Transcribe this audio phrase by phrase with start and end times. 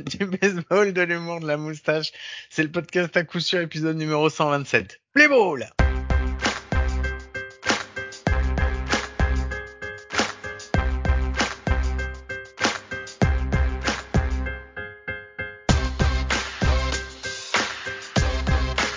[0.18, 2.12] du baseball, de l'humour, de la moustache.
[2.48, 5.00] C'est le podcast à coup sûr, épisode numéro 127.
[5.14, 5.68] Play ball!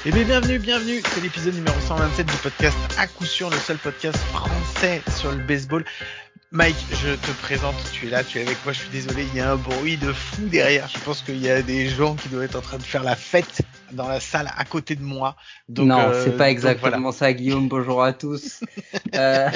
[0.05, 3.77] Et bien bienvenue, bienvenue, c'est l'épisode numéro 127 du podcast à coup sûr, le seul
[3.77, 5.85] podcast français sur le baseball.
[6.55, 9.35] Mike, je te présente, tu es là, tu es avec moi, je suis désolé, il
[9.35, 10.87] y a un bruit de fou derrière.
[10.87, 13.15] Je pense qu'il y a des gens qui doivent être en train de faire la
[13.15, 15.35] fête dans la salle à côté de moi.
[15.67, 17.69] Donc, non, euh, c'est pas exactement ça, Guillaume.
[17.69, 18.63] Bonjour à tous.
[19.15, 19.49] euh,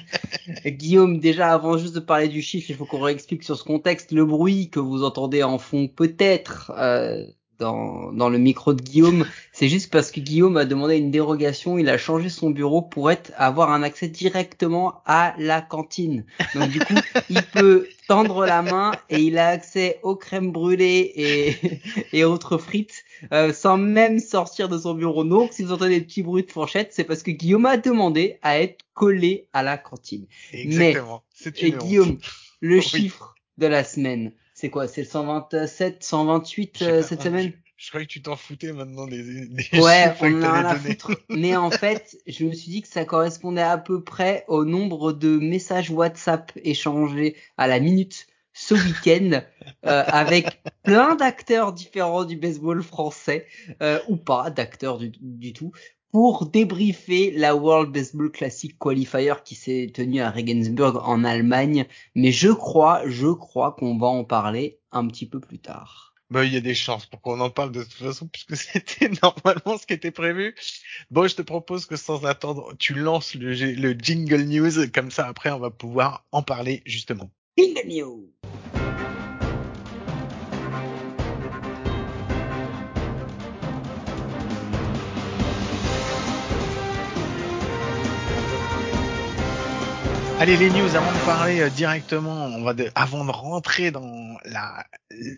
[0.64, 4.10] Guillaume, déjà avant juste de parler du chiffre, il faut qu'on réexplique sur ce contexte
[4.12, 6.72] le bruit que vous entendez en fond peut-être.
[6.78, 7.26] Euh,
[7.58, 11.78] dans, dans le micro de Guillaume, c'est juste parce que Guillaume a demandé une dérogation,
[11.78, 16.24] il a changé son bureau pour être avoir un accès directement à la cantine.
[16.54, 16.94] Donc du coup,
[17.30, 21.56] il peut tendre la main et il a accès aux crèmes brûlées et,
[22.12, 25.24] et autres frites euh, sans même sortir de son bureau.
[25.24, 28.38] Donc si vous entendez des petits bruits de fourchette, c'est parce que Guillaume a demandé
[28.42, 30.26] à être collé à la cantine.
[30.52, 31.22] Exactement.
[31.44, 32.18] Mais, et Guillaume,
[32.60, 34.32] le chiffre de la semaine.
[34.60, 37.52] C'est quoi C'est le 127, 128 euh, cette semaine?
[37.76, 41.12] Je croyais que tu t'en foutais maintenant des, des Ouais, on a à foutre.
[41.28, 45.12] Mais en fait, je me suis dit que ça correspondait à peu près au nombre
[45.12, 49.42] de messages WhatsApp échangés à la minute ce week-end
[49.86, 53.46] euh, avec plein d'acteurs différents du baseball français
[53.80, 55.70] euh, ou pas d'acteurs du, du, tout
[56.12, 61.86] pour débriefer la World Baseball Classic Qualifier qui s'est tenue à Regensburg en Allemagne.
[62.14, 66.14] Mais je crois, je crois qu'on va en parler un petit peu plus tard.
[66.30, 69.10] Bah, il y a des chances pour qu'on en parle de toute façon puisque c'était
[69.22, 70.54] normalement ce qui était prévu.
[71.10, 75.26] Bon, je te propose que sans attendre, tu lances le, le jingle news comme ça
[75.26, 77.30] après on va pouvoir en parler justement.
[77.56, 78.30] Jingle news.
[90.40, 94.36] Allez les news avant de parler euh, directement, on va de, avant de rentrer dans
[94.44, 94.84] la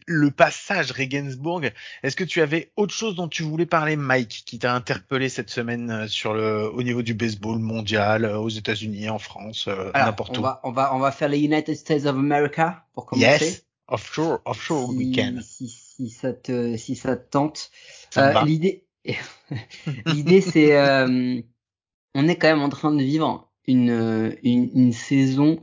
[0.07, 1.73] le passage Regensburg,
[2.03, 5.49] est-ce que tu avais autre chose dont tu voulais parler Mike qui t'a interpellé cette
[5.49, 10.37] semaine euh, sur le au niveau du baseball mondial euh, aux États-Unis, en France, n'importe
[10.37, 10.43] où?
[10.43, 13.45] Va, on va on va faire les United States of America pour commencer.
[13.45, 15.43] Yes, offshore offshore si, weekend.
[15.43, 17.71] Si, si ça te si ça te tente.
[18.17, 18.87] Euh, l'idée
[20.07, 21.41] l'idée c'est euh,
[22.15, 25.63] on est quand même en train de vivre une, une, une, saison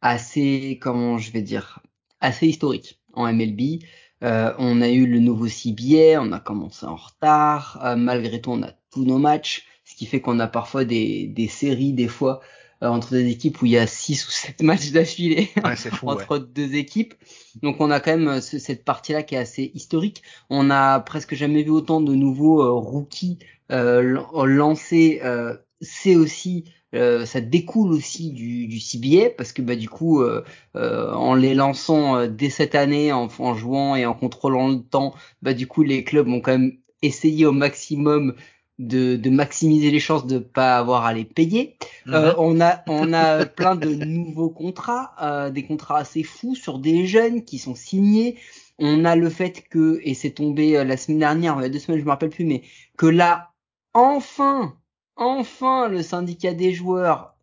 [0.00, 1.80] assez, comment je vais dire,
[2.20, 3.82] assez historique en MLB.
[4.22, 8.50] Euh, on a eu le nouveau CBA, on a commencé en retard, euh, malgré tout
[8.50, 12.08] on a tous nos matchs, ce qui fait qu'on a parfois des, des séries des
[12.08, 12.40] fois
[12.82, 16.38] euh, entre des équipes où il y a six ou sept matchs d'affilée ouais, entre
[16.38, 17.14] deux équipes.
[17.62, 20.22] Donc on a quand même euh, cette partie-là qui est assez historique.
[20.48, 23.38] On a presque jamais vu autant de nouveaux euh, rookies
[23.68, 25.20] lancés.
[25.80, 26.64] C'est aussi
[26.94, 30.42] euh, ça découle aussi du, du CBA parce que bah du coup euh,
[30.74, 35.14] euh, en les lançant dès cette année en, en, jouant et en contrôlant le temps
[35.40, 38.34] bah du coup les clubs ont quand même essayé au maximum
[38.80, 41.76] de, de maximiser les chances de pas avoir à les payer.
[42.06, 42.34] Mm-hmm.
[42.38, 47.44] on a on a plein de nouveaux contrats, des contrats assez fous sur des jeunes
[47.44, 48.36] qui sont signés.
[48.80, 51.78] On a le fait que et c'est tombé la semaine dernière, il y a deux
[51.78, 52.62] semaines je me rappelle plus, mais
[52.96, 53.52] que là
[53.92, 54.74] enfin
[55.20, 57.36] enfin le syndicat des joueurs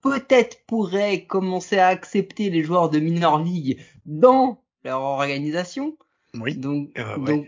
[0.00, 5.96] peut-être pourrait commencer à accepter les joueurs de minor league dans leur organisation.
[6.34, 6.56] Oui.
[6.56, 7.46] Donc, euh, donc,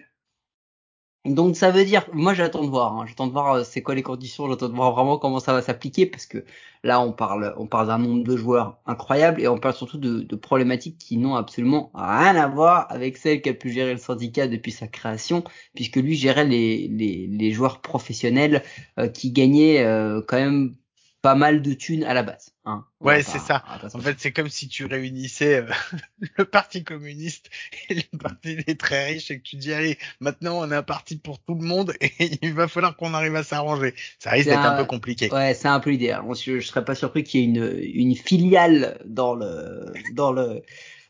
[1.27, 3.05] donc ça veut dire, moi j'attends de voir, hein.
[3.07, 5.61] j'attends de voir euh, c'est quoi les conditions, j'attends de voir vraiment comment ça va
[5.61, 6.45] s'appliquer parce que
[6.83, 10.37] là on parle, on parle d'un nombre de joueurs incroyable et on parle surtout de,
[10.37, 14.73] problématiques qui n'ont absolument rien à voir avec celle qu'a pu gérer le syndicat depuis
[14.73, 15.45] sa création,
[15.75, 18.63] puisque lui gérait les, les, les joueurs professionnels
[18.99, 20.75] euh, qui gagnaient euh, quand même
[21.23, 22.55] pas mal de thunes à la base.
[22.65, 22.85] Hein.
[23.01, 23.63] Ouais, c'est ça.
[23.95, 25.71] En fait, c'est comme si tu réunissais euh,
[26.39, 27.51] le Parti communiste
[27.89, 30.83] et le Parti des très riches et que tu dis allez, maintenant on est un
[30.83, 33.95] parti pour tout le monde et il va falloir qu'on arrive à s'arranger.
[34.19, 34.77] Ça risque d'être un...
[34.77, 35.31] peu compliqué.
[35.31, 36.23] Ouais, c'est un peu l'idéal.
[36.35, 40.63] Je, je serais pas surpris qu'il y ait une, une filiale dans le dans le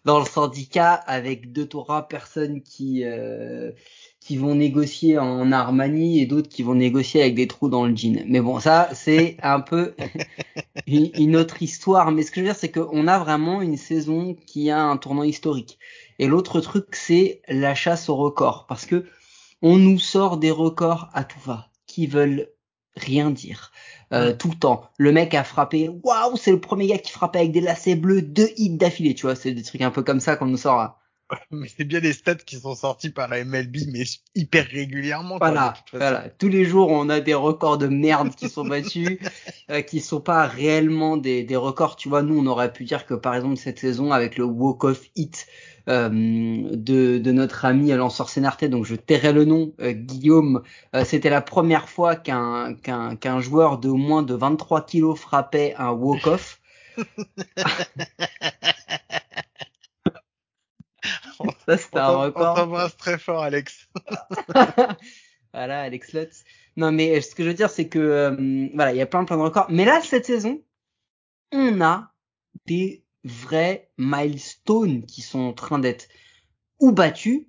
[0.05, 3.71] dans le syndicat avec deux trois personnes qui euh,
[4.21, 7.97] qui vont négocier en Armani et d'autres qui vont négocier avec des trous dans le
[7.97, 8.23] jean.
[8.29, 9.95] Mais bon, ça, c'est un peu
[10.87, 12.13] une, autre histoire.
[12.13, 14.99] Mais ce que je veux dire, c'est qu'on a vraiment une saison qui a un
[14.99, 15.79] tournant historique.
[16.19, 18.67] Et l'autre truc, c'est la chasse au record.
[18.69, 19.07] Parce que
[19.63, 22.49] on nous sort des records à tout va, qui veulent
[22.97, 23.73] rien dire.
[24.13, 24.83] Euh, tout le temps.
[24.99, 28.23] Le mec a frappé, waouh, c'est le premier gars qui frappe avec des lacets bleus,
[28.23, 31.00] deux hits d'affilée, tu vois, c'est des trucs un peu comme ça qu'on nous sort
[31.51, 34.05] mais c'est bien des stats qui sont sortis par la MLB, mais
[34.35, 35.39] hyper régulièrement.
[35.39, 36.29] Voilà, voilà.
[36.39, 39.19] Tous les jours, on a des records de merde qui sont battus,
[39.71, 41.97] euh, qui sont pas réellement des, des records.
[41.97, 44.85] Tu vois, nous, on aurait pu dire que par exemple cette saison avec le walk
[44.85, 45.47] of hit
[45.89, 50.63] euh, de, de, notre ami lanceur Sénarté, donc je tairai le nom, euh, Guillaume,
[50.95, 55.75] euh, c'était la première fois qu'un qu'un qu'un joueur de moins de 23 kilos frappait
[55.79, 56.61] un walk-off.
[61.67, 62.53] Ça, c'était un record.
[62.53, 63.89] On t'embrasse très fort, Alex.
[65.53, 66.45] voilà, Alex Lutz.
[66.77, 69.37] Non, mais ce que je veux dire, c'est que voilà, il y a plein plein
[69.37, 69.67] de records.
[69.71, 70.63] Mais là, cette saison,
[71.53, 72.13] on a
[72.67, 76.09] des vrais milestones qui sont en train d'être
[76.79, 77.43] ou battus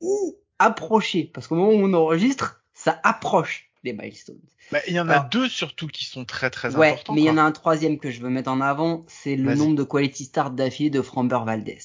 [0.00, 1.30] ou approchés.
[1.32, 4.40] Parce qu'au moment où on enregistre, ça approche les milestones.
[4.70, 7.14] Bah, il y en a deux surtout qui sont très très ouais, importants.
[7.14, 9.54] Mais il y en a un troisième que je veux mettre en avant, c'est le
[9.54, 11.78] nombre de quality start d'affilée de Framber Valdez.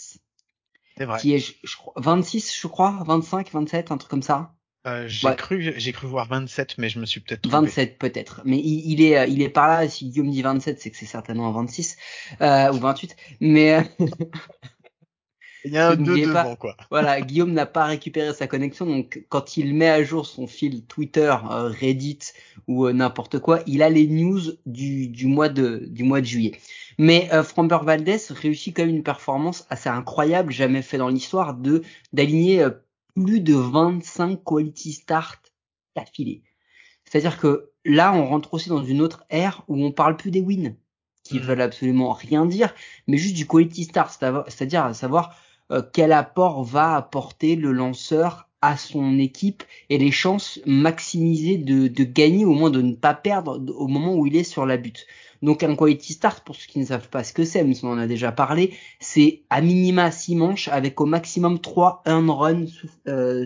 [0.97, 1.19] C'est vrai.
[1.19, 1.53] Qui est je,
[1.95, 4.53] 26, je crois, 25, 27, un truc comme ça.
[4.85, 8.57] Euh, j'ai cru, j'ai cru voir 27, mais je me suis peut-être 27 peut-être, mais
[8.57, 9.89] il, il, est, il est par là.
[9.89, 11.97] Si Guillaume dit 27, c'est que c'est certainement 26
[12.41, 13.15] euh, ou 28.
[13.41, 13.83] Mais
[15.65, 16.77] il y a un 2 devant quoi.
[16.91, 20.85] voilà, Guillaume n'a pas récupéré sa connexion, donc quand il met à jour son fil
[20.85, 22.19] Twitter, euh, Reddit
[22.67, 26.25] ou euh, n'importe quoi, il a les news du, du mois de du mois de
[26.25, 26.57] juillet.
[26.97, 31.53] Mais euh, Framber Valdez réussit quand même une performance assez incroyable, jamais fait dans l'histoire,
[31.53, 31.83] de
[32.13, 32.67] d'aligner
[33.15, 35.53] plus de 25 quality start
[35.95, 36.43] d'affilée.
[37.05, 40.41] C'est-à-dire que là, on rentre aussi dans une autre ère où on parle plus des
[40.41, 40.75] wins,
[41.23, 41.41] qui mm.
[41.41, 42.73] veulent absolument rien dire,
[43.07, 44.11] mais juste du quality start,
[44.47, 45.33] c'est-à-dire à savoir euh,
[45.93, 52.03] quel apport va apporter le lanceur à son équipe et les chances maximisées de, de
[52.03, 55.05] gagner, au moins de ne pas perdre au moment où il est sur la butte.
[55.41, 57.89] Donc un quality start, pour ceux qui ne savent pas ce que c'est, mais on
[57.89, 62.65] en a déjà parlé, c'est à minima 6 manches avec au maximum 3 un run
[63.07, 63.45] euh,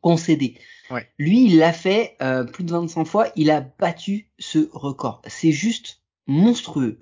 [0.00, 0.58] concédés.
[0.90, 1.08] Ouais.
[1.18, 5.22] Lui, il l'a fait euh, plus de 25 fois, il a battu ce record.
[5.26, 6.98] C'est juste monstrueux.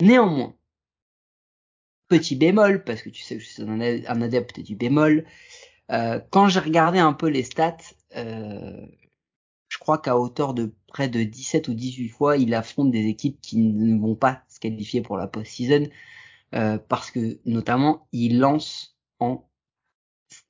[0.00, 0.54] Néanmoins,
[2.08, 5.24] petit bémol, parce que tu sais que je suis un adepte du bémol,
[5.90, 7.76] euh, quand j'ai regardé un peu les stats,
[8.16, 8.86] euh,
[9.68, 13.40] je crois qu'à hauteur de près de 17 ou 18 fois, il affronte des équipes
[13.40, 15.88] qui ne vont pas se qualifier pour la post-season
[16.54, 19.46] euh, parce que notamment il lance en,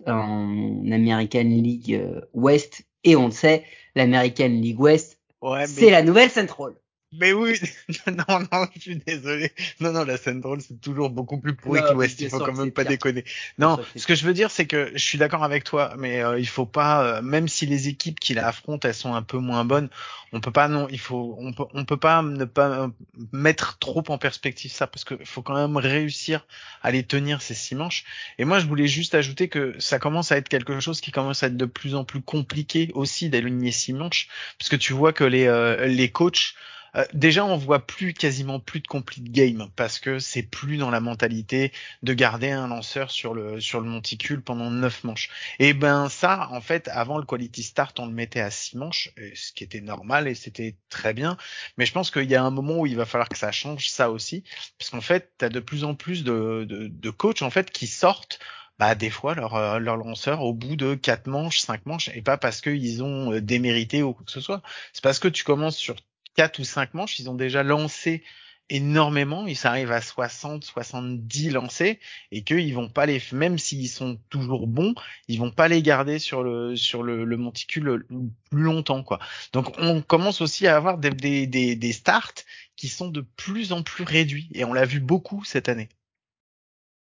[0.06, 2.00] en American League
[2.32, 3.64] West et on le sait,
[3.94, 5.20] l'American League West,
[5.66, 6.74] c'est la nouvelle Central.
[7.12, 7.58] Mais oui,
[8.06, 9.50] non, non, je suis désolé.
[9.80, 12.20] Non, non, la Central, c'est toujours beaucoup plus pourri que l'Ouest.
[12.20, 13.24] Il faut quand même pas déconner.
[13.56, 16.38] Non, ce que je veux dire, c'est que je suis d'accord avec toi, mais euh,
[16.38, 19.38] il faut pas, euh, même si les équipes qui la affrontent, elles sont un peu
[19.38, 19.88] moins bonnes,
[20.32, 22.88] on peut pas, non, il faut, on peut, on peut pas ne pas euh,
[23.32, 26.46] mettre trop en perspective ça, parce qu'il faut quand même réussir
[26.82, 28.04] à les tenir ces six manches.
[28.36, 31.42] Et moi, je voulais juste ajouter que ça commence à être quelque chose qui commence
[31.42, 34.28] à être de plus en plus compliqué aussi d'aligner six manches,
[34.58, 36.54] parce que tu vois que les, les coachs
[36.96, 40.90] euh, déjà, on voit plus quasiment plus de complete game parce que c'est plus dans
[40.90, 45.30] la mentalité de garder un lanceur sur le sur le monticule pendant neuf manches.
[45.58, 49.10] Et ben ça, en fait, avant le quality start, on le mettait à six manches,
[49.34, 51.36] ce qui était normal et c'était très bien.
[51.76, 53.88] Mais je pense qu'il y a un moment où il va falloir que ça change
[53.88, 54.44] ça aussi,
[54.78, 57.70] parce qu'en fait, tu as de plus en plus de, de, de coachs en fait
[57.70, 58.38] qui sortent
[58.78, 62.22] bah des fois leur euh, leur lanceur au bout de quatre manches, cinq manches, et
[62.22, 64.62] pas parce qu'ils ont euh, démérité ou quoi que ce soit.
[64.92, 65.96] C'est parce que tu commences sur
[66.38, 68.22] quatre ou cinq manches, ils ont déjà lancé
[68.70, 71.98] énormément, ils arrivent à 60, 70 lancés
[72.30, 74.94] et qu'ils vont pas les, même s'ils sont toujours bons,
[75.26, 78.06] ils vont pas les garder sur le sur le, le monticule
[78.52, 79.18] plus longtemps quoi.
[79.52, 82.34] Donc on commence aussi à avoir des, des, des, des starts
[82.76, 85.88] qui sont de plus en plus réduits et on l'a vu beaucoup cette année.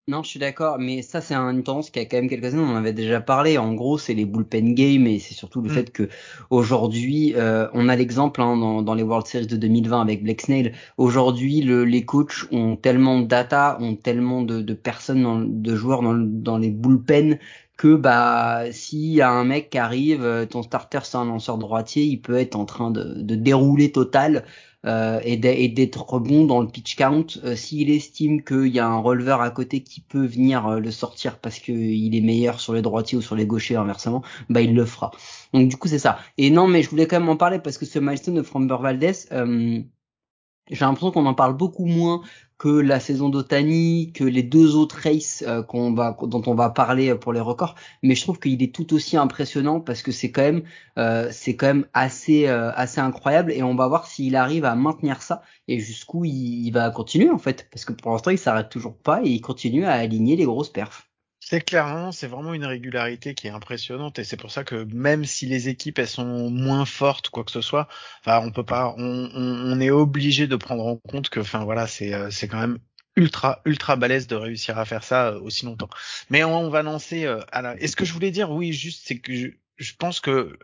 [0.07, 2.62] Non, je suis d'accord, mais ça c'est une tendance qui a quand même quelques années,
[2.62, 3.57] on en avait déjà parlé.
[3.57, 5.74] En gros, c'est les bullpen games et c'est surtout le mm.
[5.74, 6.09] fait que
[6.51, 10.41] aujourd'hui, euh, on a l'exemple hein, dans, dans, les World Series de 2020 avec Blake
[10.41, 10.74] Snail.
[10.97, 15.75] Aujourd'hui, le, les coachs ont tellement de data, ont tellement de, de personnes, dans, de
[15.75, 17.39] joueurs dans, dans les bullpen
[17.75, 21.57] que bah s'il y a un mec qui arrive, euh, ton starter c'est un lanceur
[21.57, 24.45] droitier, il peut être en train de, de dérouler total
[24.85, 27.25] euh, et d'être bon dans le pitch count.
[27.43, 30.91] Euh, s'il estime qu'il y a un releveur à côté qui peut venir euh, le
[30.91, 34.75] sortir parce qu'il est meilleur sur les droitiers ou sur les gauchers inversement, bah il
[34.75, 35.11] le fera.
[35.53, 36.19] Donc du coup c'est ça.
[36.37, 38.77] Et non mais je voulais quand même en parler parce que ce milestone de Framber
[38.79, 39.13] Valdez,
[40.69, 42.22] j'ai l'impression qu'on en parle beaucoup moins
[42.57, 47.34] que la saison d'Otani, que les deux autres races euh, dont on va parler pour
[47.34, 50.63] les records, mais je trouve qu'il est tout aussi impressionnant parce que c'est quand même,
[50.98, 53.51] euh, euh, assez incroyable.
[53.51, 57.38] Et on va voir s'il arrive à maintenir ça et jusqu'où il, va continuer en
[57.38, 60.45] fait, parce que pour l'instant il s'arrête toujours pas et il continue à aligner les
[60.45, 61.10] grosses perfs.
[61.47, 65.25] C'est clairement, c'est vraiment une régularité qui est impressionnante et c'est pour ça que même
[65.25, 67.87] si les équipes elles sont moins fortes quoi que ce soit,
[68.21, 71.85] enfin on peut pas, on, on, est obligé de prendre en compte que, enfin voilà,
[71.85, 72.79] c'est euh, c'est quand même
[73.15, 75.89] ultra ultra balèze de réussir à faire ça euh, aussi longtemps.
[76.31, 77.79] Mais on, va lancer euh, à la.
[77.79, 80.57] Et ce que je voulais dire, oui, juste c'est que je, je pense que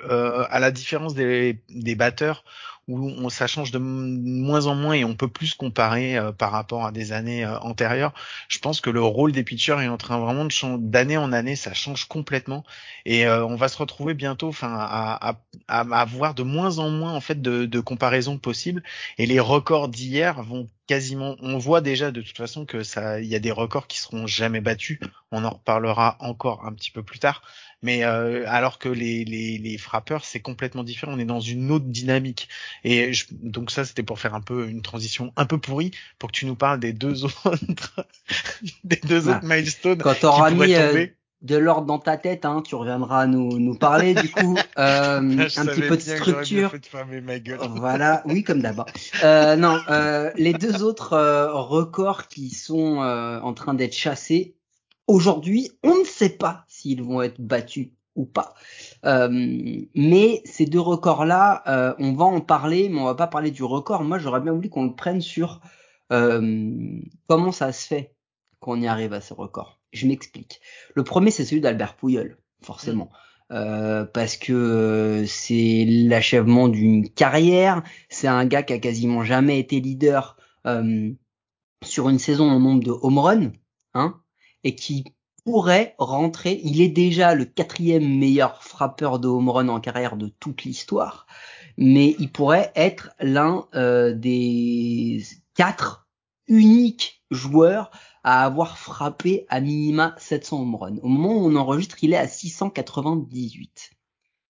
[0.50, 2.44] à la différence des, des batteurs,
[2.92, 6.52] où on, ça change de moins en moins et on peut plus comparer euh, par
[6.52, 8.14] rapport à des années euh, antérieures.
[8.50, 11.32] Je pense que le rôle des pitchers est en train vraiment de changer d'année en
[11.32, 12.64] année, ça change complètement
[13.06, 17.14] et euh, on va se retrouver bientôt, enfin, à, à, avoir de moins en moins
[17.14, 18.84] en fait de, de comparaisons possibles
[19.18, 23.28] et les records d'hier vont quasiment, on voit déjà de toute façon que ça, il
[23.28, 25.00] y a des records qui seront jamais battus.
[25.32, 27.42] On en reparlera encore un petit peu plus tard.
[27.82, 31.14] Mais euh, alors que les, les, les frappeurs, c'est complètement différent.
[31.14, 32.48] On est dans une autre dynamique.
[32.84, 36.38] Et donc ça, c'était pour faire un peu une transition un peu pourrie pour que
[36.38, 37.56] tu nous parles des deux autres,
[38.84, 39.46] des deux autres ah.
[39.46, 43.58] milestones Quand qui pourraient euh, tomber de l'ordre dans ta tête, hein, tu reviendras nous,
[43.58, 46.72] nous parler du coup euh, un petit peu de structure.
[47.76, 48.86] Voilà, oui comme d'abord.
[49.24, 54.56] Euh, non, euh, les deux autres euh, records qui sont en train d'être chassés
[55.08, 58.54] aujourd'hui, on ne sait pas s'ils vont être battus ou pas.
[59.04, 64.04] mais ces deux records-là, on va en parler, mais on va pas parler du record.
[64.04, 65.60] Moi, j'aurais bien voulu qu'on le prenne sur
[66.10, 68.16] comment ça se fait
[68.60, 69.81] qu'on y arrive à ce record.
[69.92, 70.62] Je m'explique.
[70.96, 73.06] Le premier, c'est celui d'Albert Pouyol, forcément.
[73.06, 73.18] Mm.
[73.52, 79.60] Euh, parce que euh, c'est l'achèvement d'une carrière, c'est un gars qui a quasiment jamais
[79.60, 81.12] été leader euh,
[81.84, 83.52] sur une saison en nombre de home runs,
[83.94, 84.22] hein,
[84.64, 85.04] et qui
[85.44, 86.62] pourrait rentrer.
[86.64, 91.28] Il est déjà le quatrième meilleur frappeur de home run en carrière de toute l'histoire,
[91.78, 95.24] mais il pourrait être l'un des
[95.56, 96.08] quatre
[96.48, 97.92] uniques joueurs
[98.24, 100.98] à avoir frappé à minima 700 home runs.
[101.02, 103.92] Au moment où on enregistre, il est à 698.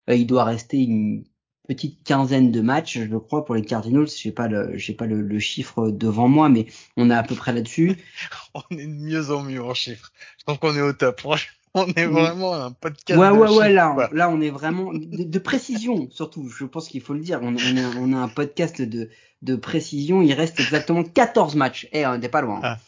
[0.09, 1.25] Euh, il doit rester une
[1.69, 4.09] petite quinzaine de matchs, je crois, pour les Cardinals.
[4.09, 7.53] J'ai pas le, j'ai pas le, chiffre devant moi, mais on est à peu près
[7.53, 7.97] là-dessus.
[8.55, 10.11] on est de mieux en mieux en chiffres.
[10.39, 11.21] Je pense qu'on est au top.
[11.75, 13.21] On est vraiment un podcast.
[13.21, 16.49] Ouais, ouais, ouais, là, là, on est vraiment de, précision, surtout.
[16.49, 17.41] Je pense qu'il faut le dire.
[17.43, 19.11] On, on, est, on a un podcast de,
[19.43, 20.23] de précision.
[20.23, 21.87] Il reste exactement 14 matchs.
[21.93, 22.61] Eh, on n'est pas loin.
[22.65, 22.79] Ah.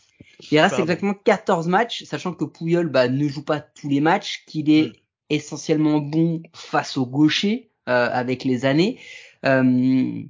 [0.50, 4.44] Il reste exactement 14 matchs, sachant que Pouyol bah, ne joue pas tous les matchs,
[4.47, 4.92] qu'il est mm.
[5.30, 8.99] essentiellement bon face au gaucher euh, avec les années.
[9.47, 10.23] Euh,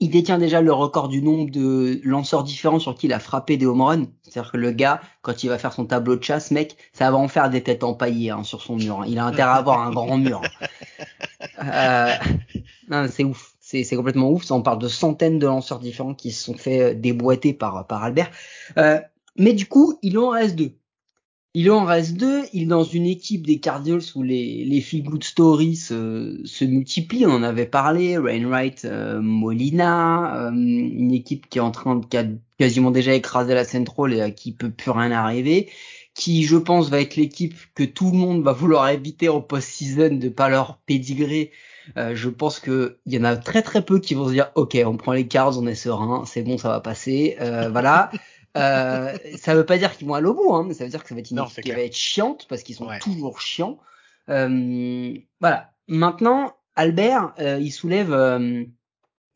[0.00, 3.56] il détient déjà le record du nombre de lanceurs différents sur qui il a frappé
[3.56, 4.06] des home runs.
[4.22, 7.16] C'est-à-dire que le gars, quand il va faire son tableau de chasse, mec, ça va
[7.16, 9.00] en faire des têtes empaillées hein, sur son mur.
[9.00, 9.06] Hein.
[9.08, 10.42] Il a intérêt à avoir un grand mur.
[11.62, 12.12] Euh,
[12.90, 13.54] non, c'est ouf.
[13.60, 14.50] C'est complètement ouf.
[14.50, 18.30] On parle de centaines de lanceurs différents qui se sont fait déboîter par, par Albert.
[18.76, 19.00] Euh,
[19.36, 20.72] mais du coup, il en reste deux.
[21.56, 22.42] Il en reste deux.
[22.52, 26.64] Il est dans une équipe des Cardinals où les, les feel good stories se, se,
[26.64, 27.26] multiplient.
[27.26, 28.18] On en avait parlé.
[28.18, 32.24] Rainwright, euh, Molina, euh, une équipe qui est en train de qui a
[32.58, 35.70] quasiment déjà écrasé la Central et à qui peut plus rien arriver.
[36.14, 40.16] Qui, je pense, va être l'équipe que tout le monde va vouloir éviter en post-season
[40.16, 41.52] de pas leur pédigrer.
[41.96, 44.50] Euh, je pense que il y en a très très peu qui vont se dire
[44.54, 48.10] ok on prend les cards on est serein c'est bon ça va passer euh, voilà
[48.56, 51.02] euh, ça veut pas dire qu'ils vont aller au bout, hein, mais ça veut dire
[51.02, 53.78] que ça va être une équipe qui va être chiante parce qu'ils sont toujours chiants.
[54.28, 55.72] Euh, voilà.
[55.88, 58.64] Maintenant, Albert, euh, il soulève euh,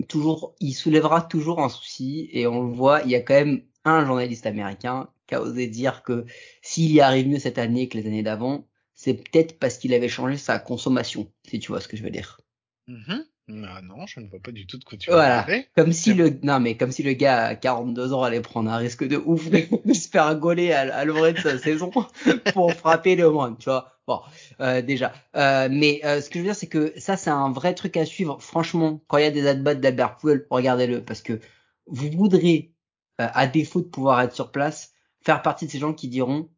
[0.09, 3.03] toujours, il soulèvera toujours un souci et on le voit.
[3.03, 6.25] Il y a quand même un journaliste américain qui a osé dire que
[6.63, 10.09] s'il y arrive mieux cette année que les années d'avant, c'est peut-être parce qu'il avait
[10.09, 12.41] changé sa consommation, si tu vois ce que je veux dire.
[12.89, 13.25] Mm-hmm.
[13.49, 15.47] Ah non, je ne vois pas du tout de quoi tu voilà.
[15.75, 18.77] Comme si le, non, mais comme si le gars à 42 ans allait prendre un
[18.77, 21.91] risque de ouf de se faire gauler à, à l'orée de sa saison
[22.53, 23.93] pour frapper les home tu vois.
[24.07, 24.21] Bon,
[24.61, 25.13] euh, déjà.
[25.37, 27.97] Euh, mais euh, ce que je veux dire, c'est que ça, c'est un vrai truc
[27.99, 28.41] à suivre.
[28.41, 31.41] Franchement, quand il y a des at-bats d'Albert Puel, regardez-le, parce que
[31.87, 32.73] vous voudrez,
[33.21, 36.49] euh, à défaut de pouvoir être sur place, faire partie de ces gens qui diront,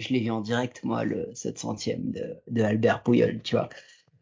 [0.00, 3.68] je l'ai vu en direct, moi, le 700e de, de Albert Puyol, tu vois.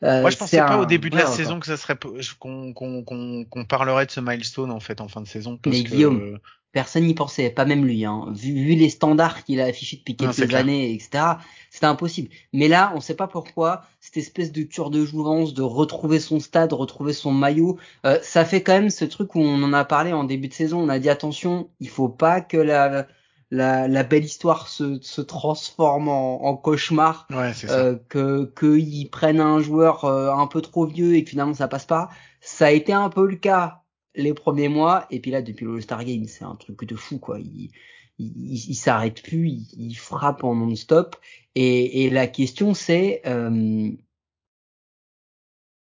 [0.02, 1.96] Euh, Moi, je pensais pas au début de la saison que ça serait
[2.38, 5.56] qu'on qu'on parlerait de ce milestone en fait en fin de saison.
[5.56, 6.38] Parce Mais Guillaume,
[6.76, 8.04] personne n'y pensait, pas même lui.
[8.04, 8.26] Hein.
[8.34, 11.24] Vu, vu les standards qu'il a affichés depuis quelques années, etc.
[11.70, 12.28] C'était impossible.
[12.52, 16.38] Mais là, on sait pas pourquoi cette espèce de tour de jouvence, de retrouver son
[16.38, 19.86] stade, retrouver son maillot, euh, ça fait quand même ce truc où on en a
[19.86, 20.80] parlé en début de saison.
[20.80, 23.06] On a dit attention, il faut pas que la
[23.50, 29.40] la, la belle histoire se, se transforme en, en cauchemar, ouais, euh, que qu'ils prennent
[29.40, 32.10] un joueur euh, un peu trop vieux et que finalement ça passe pas.
[32.40, 33.82] Ça a été un peu le cas
[34.14, 37.18] les premiers mois et puis là depuis le Star Game c'est un truc de fou
[37.18, 37.38] quoi.
[37.38, 37.70] Il,
[38.18, 41.16] il, s'arrête plus, il, frappe en non-stop.
[41.54, 43.90] Et, et, la question c'est euh,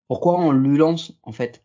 [0.08, 1.64] pourquoi on lui lance en fait?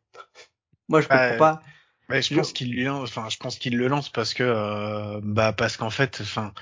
[0.90, 1.62] Moi je comprends pas.
[2.10, 5.78] Mais je pense qu'il enfin je pense qu'il le lance parce que euh, bah parce
[5.78, 6.54] qu'en fait, enfin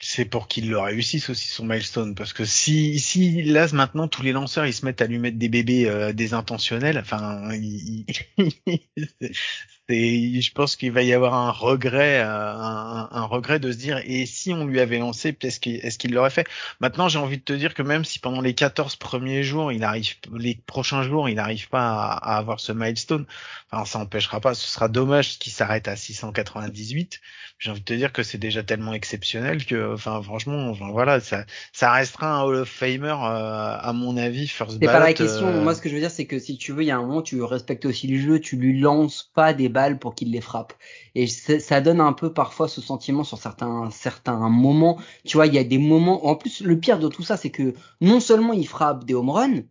[0.00, 2.14] c'est pour qu'il le réussisse aussi son milestone.
[2.14, 5.38] Parce que si si là maintenant tous les lanceurs ils se mettent à lui mettre
[5.38, 8.06] des bébés euh, désintentionnels enfin il,
[9.90, 13.78] et je pense qu'il va y avoir un regret, euh, un, un, regret de se
[13.78, 16.46] dire et si on lui avait lancé, est-ce qu'il est qu'il l'aurait fait?
[16.80, 19.84] Maintenant, j'ai envie de te dire que même si pendant les 14 premiers jours, il
[19.84, 23.24] arrive, les prochains jours, il n'arrive pas à, à, avoir ce milestone,
[23.70, 24.54] enfin, ça empêchera pas.
[24.54, 27.20] Ce sera dommage qu'il s'arrête à 698.
[27.58, 31.18] J'ai envie de te dire que c'est déjà tellement exceptionnel que, enfin, franchement, enfin, voilà,
[31.18, 34.46] ça, ça restera un Hall of Famer euh, à mon avis.
[34.46, 35.48] First c'est pas la question.
[35.48, 36.96] Euh, Moi, ce que je veux dire, c'est que si tu veux, il y a
[36.96, 39.68] un moment, tu respectes aussi le jeu, tu lui lances pas des
[39.98, 40.72] pour qu'il les frappe.
[41.14, 44.98] Et ça donne un peu parfois ce sentiment sur certains certains moments.
[45.24, 46.26] Tu vois, il y a des moments.
[46.26, 49.30] En plus, le pire de tout ça, c'est que non seulement il frappe des home
[49.30, 49.62] runs,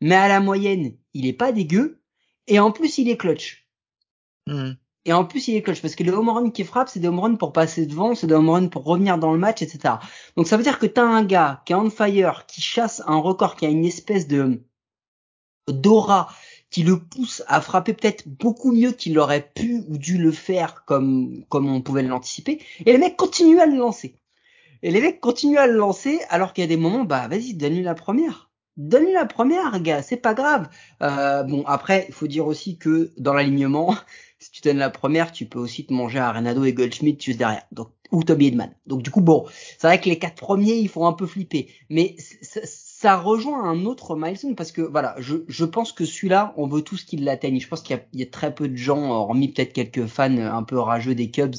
[0.00, 2.00] mais à la moyenne, il est pas dégueu.
[2.46, 3.66] Et en plus, il est clutch.
[4.46, 4.72] Hmm.
[5.06, 7.08] Et en plus, il est clutch parce que les home runs qui frappe, c'est des
[7.08, 9.94] home runs pour passer devant, c'est des home runs pour revenir dans le match, etc.
[10.36, 13.02] Donc ça veut dire que tu as un gars qui est on fire, qui chasse
[13.06, 14.62] un record, qui a une espèce de
[15.68, 16.28] d'aura,
[16.76, 20.84] qui le pousse à frapper peut-être beaucoup mieux qu'il aurait pu ou dû le faire
[20.84, 22.60] comme comme on pouvait l'anticiper.
[22.84, 24.18] Et les mecs continuent à le lancer.
[24.82, 27.54] Et les mecs continuent à le lancer alors qu'il y a des moments, bah vas-y,
[27.54, 28.50] donne-lui la première.
[28.76, 30.68] Donne-lui la première, gars, c'est pas grave.
[31.00, 33.96] Euh, bon, après, il faut dire aussi que dans l'alignement,
[34.38, 37.38] si tu donnes la première, tu peux aussi te manger à Renado et Goldschmidt juste
[37.38, 37.62] derrière.
[37.72, 38.74] Donc, ou Toby Edman.
[38.86, 39.46] Donc du coup, bon,
[39.78, 41.70] c'est vrai que les quatre premiers, ils font un peu flipper.
[41.88, 42.16] Mais
[43.06, 46.82] ça rejoint un autre milestone parce que voilà, je, je pense que celui-là, on veut
[46.82, 47.60] tous qu'il l'atteigne.
[47.60, 50.64] Je pense qu'il y, y, a très peu de gens, hormis peut-être quelques fans un
[50.64, 51.54] peu rageux des Cubs,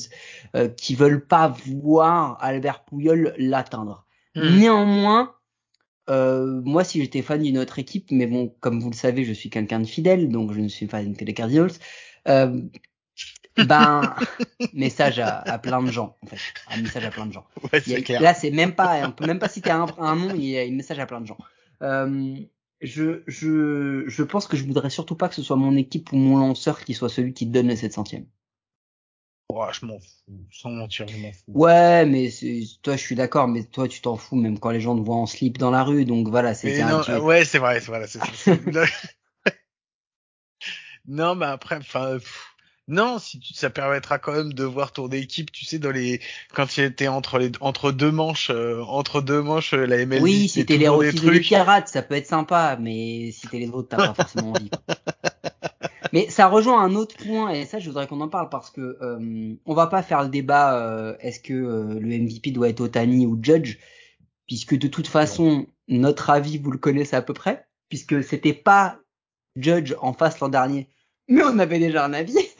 [0.55, 4.05] euh, qui veulent pas voir Albert Pouyol l'atteindre.
[4.35, 4.57] Hmm.
[4.59, 5.35] Néanmoins,
[6.09, 9.31] euh, moi, si j'étais fan d'une autre équipe, mais bon, comme vous le savez, je
[9.31, 11.71] suis quelqu'un de fidèle, donc je ne suis pas que des Cardinals.
[12.27, 12.59] Euh,
[13.65, 14.15] ben
[14.73, 16.37] message à, à, plein de gens en fait.
[16.69, 17.45] Un message à plein de gens.
[17.71, 18.21] Ouais, c'est clair.
[18.21, 20.61] là c'est même pas on peut même pas citer un, un nom il y a
[20.61, 21.37] un message à plein de gens.
[21.81, 22.37] Euh,
[22.81, 26.17] je je je pense que je voudrais surtout pas que ce soit mon équipe ou
[26.17, 28.25] mon lanceur qui soit celui qui donne le 700e
[29.49, 31.43] oh, je m'en fous sans mentir je m'en fous.
[31.47, 32.29] Ouais mais
[32.83, 35.15] toi je suis d'accord mais toi tu t'en fous même quand les gens te voient
[35.15, 38.19] en slip dans la rue donc voilà c'est non, ouais c'est vrai c'est voilà c'est
[41.07, 42.19] non mais après enfin
[42.89, 46.21] non, si tu, ça permettra quand même de voir ton équipe, tu sais, dans les
[46.53, 50.21] quand tu étais entre les entre deux manches, euh, entre deux manches, euh, la MLB.
[50.21, 53.69] Oui, si t'es les Rockies les Pirates, ça peut être sympa, mais si t'es les
[53.69, 54.71] autres, t'as pas forcément envie.
[56.13, 58.97] Mais ça rejoint un autre point, et ça, je voudrais qu'on en parle parce que
[59.01, 60.81] euh, on va pas faire le débat.
[60.81, 63.77] Euh, est-ce que le MVP doit être Otani ou Judge,
[64.47, 68.99] puisque de toute façon, notre avis, vous le connaissez à peu près, puisque c'était pas
[69.57, 70.87] Judge en face l'an dernier
[71.27, 72.37] mais on avait déjà un avis.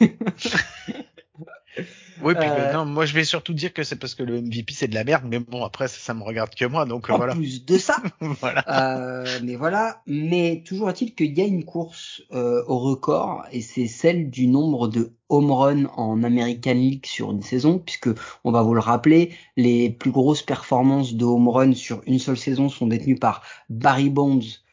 [2.22, 4.74] oui, puis euh, non, moi je vais surtout dire que c'est parce que le MVP
[4.74, 7.16] c'est de la merde, mais bon après ça, ça me regarde que moi, donc en
[7.16, 7.34] voilà.
[7.34, 7.96] plus de ça.
[8.20, 8.64] voilà.
[8.68, 13.60] Euh, mais voilà, mais toujours est-il qu'il y a une course euh, au record et
[13.60, 18.08] c'est celle du nombre de home run en American League sur une saison, puisque
[18.44, 22.38] on va vous le rappeler, les plus grosses performances de home run sur une seule
[22.38, 24.67] saison sont détenues par Barry Bonds euh,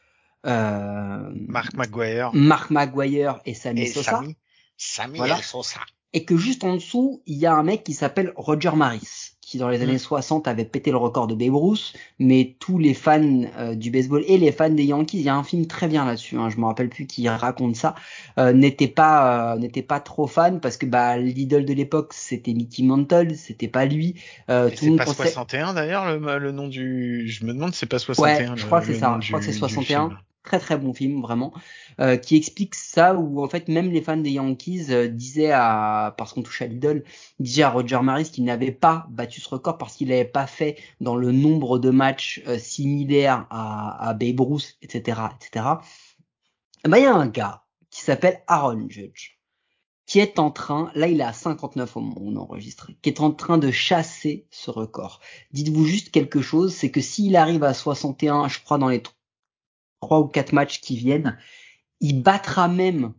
[0.46, 4.22] Mark McGuire, Mark McGuire et Sammy Sosa.
[4.76, 5.80] Sammy, Sosa.
[6.12, 9.58] Et que juste en dessous, il y a un mec qui s'appelle Roger Maris, qui
[9.58, 10.48] dans les années 60 mm.
[10.48, 14.38] avait pété le record de Babe Ruth, mais tous les fans euh, du baseball et
[14.38, 16.64] les fans des Yankees, il y a un film très bien là-dessus, hein, je me
[16.64, 17.94] rappelle plus qui raconte ça,
[18.38, 22.82] euh, n'était pas euh, pas trop fan parce que bah l'idole de l'époque c'était Mickey
[22.82, 24.14] Mantle, c'était pas lui.
[24.48, 28.52] Euh, c'est pas 61 d'ailleurs le, le, nom du, je me demande c'est pas 61.
[28.52, 31.20] Ouais, je crois que c'est ça, je crois que c'est 61 très très bon film
[31.20, 31.52] vraiment
[32.00, 36.14] euh, qui explique ça où en fait même les fans des Yankees euh, disaient à
[36.16, 37.04] parce qu'on touche à l'idole
[37.38, 40.78] disaient à Roger Maris qu'il n'avait pas battu ce record parce qu'il n'avait pas fait
[41.02, 45.66] dans le nombre de matchs euh, similaires à, à Babe Ruth etc etc
[46.84, 49.36] eh ben il y a un gars qui s'appelle Aaron Judge
[50.06, 53.08] qui est en train, là il est à 59 au moment où on enregistre, qui
[53.08, 55.20] est en train de chasser ce record.
[55.52, 59.02] Dites-vous juste quelque chose, c'est que s'il arrive à 61, je crois dans les
[60.00, 61.38] trois ou quatre matchs qui viennent,
[62.00, 63.14] il battra même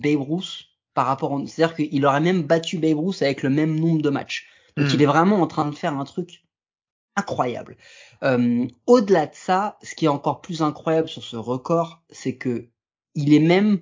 [0.00, 4.02] Babe Ruth par rapport, c'est-à-dire qu'il aurait même battu Babe Ruth avec le même nombre
[4.02, 4.48] de matchs.
[4.76, 4.94] Donc hmm.
[4.94, 6.44] il est vraiment en train de faire un truc
[7.16, 7.76] incroyable.
[8.22, 12.68] Euh, au-delà de ça, ce qui est encore plus incroyable sur ce record, c'est que
[13.14, 13.80] il est même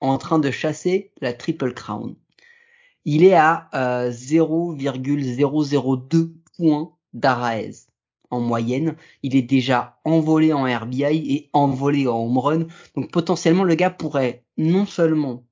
[0.00, 2.14] en train de chasser la Triple Crown.
[3.04, 7.87] il est à euh, 0,002 points d'Araez
[8.30, 8.96] en moyenne.
[9.22, 12.66] Il est déjà envolé en RBI et envolé en home run.
[12.96, 15.44] Donc potentiellement le gars pourrait non seulement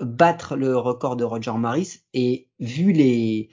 [0.00, 3.50] battre le record de Roger Maris et vu les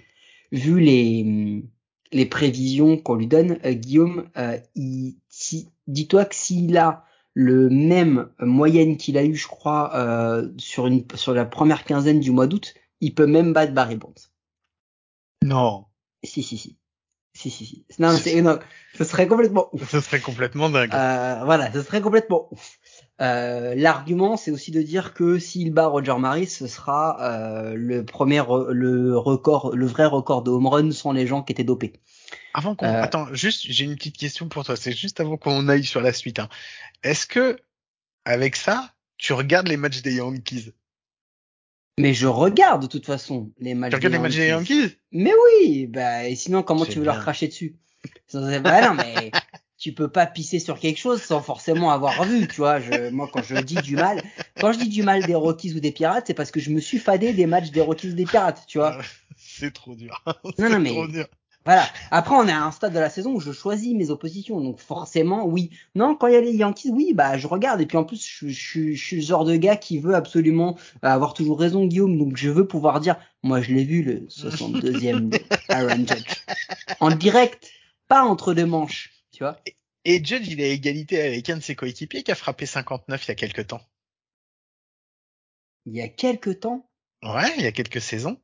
[0.51, 1.63] vu les
[2.11, 4.59] les prévisions qu'on lui donne, euh, Guillaume, euh,
[5.29, 10.87] si, dis-toi que s'il a le même moyenne qu'il a eu, je crois, euh, sur
[10.87, 14.13] une sur la première quinzaine du mois d'août, il peut même battre Barry Bonds.
[15.43, 15.85] Non.
[16.23, 16.77] Si si si.
[17.41, 17.85] Si si si.
[17.97, 18.43] Non, c'est
[18.97, 19.89] ce serait complètement ouf.
[19.89, 20.93] Ce serait complètement dingue.
[20.93, 22.77] Euh, voilà, ce serait complètement ouf.
[23.19, 28.05] Euh, L'argument, c'est aussi de dire que s'il bat Roger Maris, ce sera euh, le
[28.05, 31.93] premier, le record, le vrai record de home run sans les gens qui étaient dopés.
[32.53, 34.75] Avant qu'on, Euh, attends, juste, j'ai une petite question pour toi.
[34.75, 36.37] C'est juste avant qu'on aille sur la suite.
[36.37, 36.49] Hein.
[37.01, 37.57] Est-ce que,
[38.25, 40.73] avec ça, tu regardes les matchs des Yankees?
[41.99, 43.91] Mais je regarde de toute façon les matchs.
[43.91, 47.19] Tu regardes les matchs des Yankees Mais oui, bah et sinon comment tu veux leur
[47.19, 47.75] cracher dessus?
[48.33, 49.31] Bah non mais
[49.77, 52.79] tu peux pas pisser sur quelque chose sans forcément avoir vu, tu vois.
[52.79, 54.23] Je, moi quand je dis du mal,
[54.59, 56.79] quand je dis du mal des Rockies ou des Pirates, c'est parce que je me
[56.79, 58.97] suis fadé des matchs des Rockies ou des Pirates, tu vois.
[59.37, 60.23] C'est trop dur.
[60.59, 61.27] Non, non, mais- trop dur.
[61.63, 61.85] Voilà.
[62.09, 64.59] Après, on est à un stade de la saison où je choisis mes oppositions.
[64.61, 65.69] Donc, forcément, oui.
[65.93, 67.79] Non, quand il y a les Yankees, oui, bah, je regarde.
[67.81, 70.75] Et puis, en plus, je, je- je suis le genre de gars qui veut absolument
[71.03, 72.17] avoir toujours raison, Guillaume.
[72.17, 76.33] Donc, je veux pouvoir dire, moi, je l'ai vu, le 62e de Aaron Judge.
[76.99, 77.71] En direct,
[78.07, 79.11] pas entre deux manches.
[79.31, 79.59] Tu vois?
[80.03, 83.23] Et Judge, il est à égalité avec un de ses coéquipiers qui a frappé 59
[83.25, 83.81] il y a quelques temps.
[85.85, 86.89] Il y a quelques temps?
[87.23, 88.39] Ouais, il y a quelques saisons.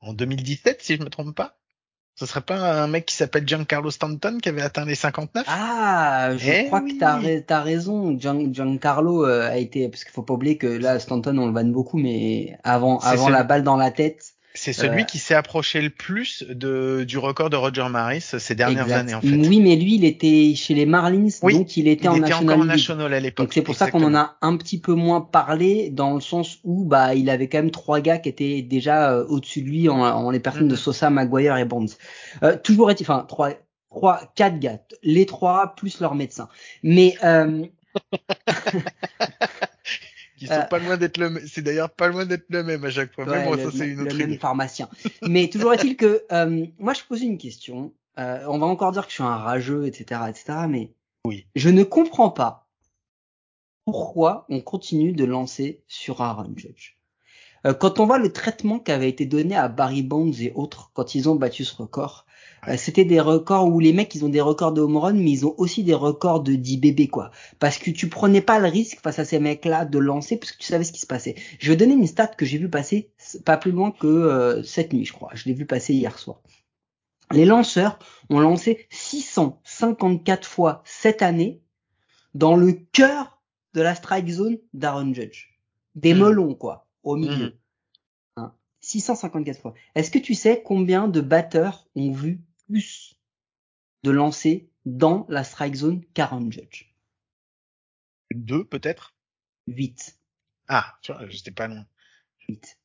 [0.00, 1.58] En 2017, si je me trompe pas.
[2.18, 6.30] Ce serait pas un mec qui s'appelle Giancarlo Stanton qui avait atteint les 59 Ah,
[6.36, 6.94] je Eh crois oui.
[6.94, 8.18] que t'as, t'as raison.
[8.18, 11.52] Gian, Giancarlo euh, a été, parce qu'il faut pas oublier que là, Stanton, on le
[11.52, 14.34] vanne beaucoup, mais avant, avant la balle dans la tête.
[14.60, 18.54] C'est celui Euh, qui s'est approché le plus de, du record de Roger Maris ces
[18.56, 18.98] dernières Exact.
[19.00, 19.28] années, en fait.
[19.28, 22.22] Oui, mais lui, il était chez les Marlins, Oui, donc il était il en était
[22.22, 22.66] National encore en.
[22.66, 23.46] National à l'époque.
[23.46, 26.58] Donc c'est pour ça qu'on en a un petit peu moins parlé, dans le sens
[26.64, 29.88] où bah il avait quand même trois gars qui étaient déjà euh, au-dessus de lui
[29.88, 30.78] en, en les personnes de Mhm.
[30.78, 31.86] Sosa, Maguire et Bonds.
[32.42, 33.50] Euh, toujours est enfin trois,
[33.90, 36.48] trois, quatre gars, les trois plus leur médecin.
[36.82, 37.64] Mais euh,
[40.38, 42.90] Qui sont Euh, pas loin d'être le, c'est d'ailleurs pas loin d'être le même à
[42.90, 43.24] chaque fois.
[43.26, 44.38] Ouais, mais bon, le, ça c'est une le autre même idée.
[44.38, 44.88] pharmacien.
[45.22, 47.92] Mais toujours est-il que euh, moi je pose une question.
[48.18, 50.44] Euh, on va encore dire que je suis un rageux, etc., etc.
[50.68, 50.92] Mais
[51.24, 51.46] Oui.
[51.54, 52.68] je ne comprends pas
[53.84, 56.96] pourquoi on continue de lancer sur Aaron Judge.
[57.66, 60.90] Euh, quand on voit le traitement qui avait été donné à Barry Bonds et autres
[60.94, 62.26] quand ils ont battu ce record,
[62.76, 65.46] c'était des records où les mecs ils ont des records de home run, mais ils
[65.46, 67.30] ont aussi des records de 10 bébés quoi.
[67.58, 70.58] Parce que tu prenais pas le risque face à ces mecs-là de lancer parce que
[70.58, 71.34] tu savais ce qui se passait.
[71.58, 73.10] Je vais donner une stat que j'ai vu passer
[73.44, 75.30] pas plus loin que euh, cette nuit, je crois.
[75.34, 76.40] Je l'ai vu passer hier soir.
[77.30, 77.98] Les lanceurs
[78.30, 81.60] ont lancé 654 fois cette année
[82.34, 83.42] dans le cœur
[83.74, 85.50] de la strike zone d'Aaron Judge.
[85.94, 86.20] Des Mhm.
[86.20, 87.46] melons, quoi, au milieu.
[87.46, 87.52] Mhm.
[88.36, 88.52] Hein.
[88.80, 89.74] 654 fois.
[89.94, 93.14] Est-ce que tu sais combien de batteurs ont vu plus
[94.02, 96.94] de lancers dans la strike zone qu'Aaron Judge
[98.32, 99.14] Deux peut-être?
[99.66, 100.18] 8.
[100.68, 101.86] Ah, tu vois, j'étais pas loin.
[102.48, 102.78] 8.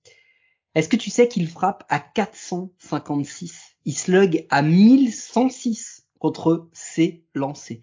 [0.75, 7.79] Est-ce que tu sais qu'il frappe à 456 Il slug à 1106 contre ses lancers?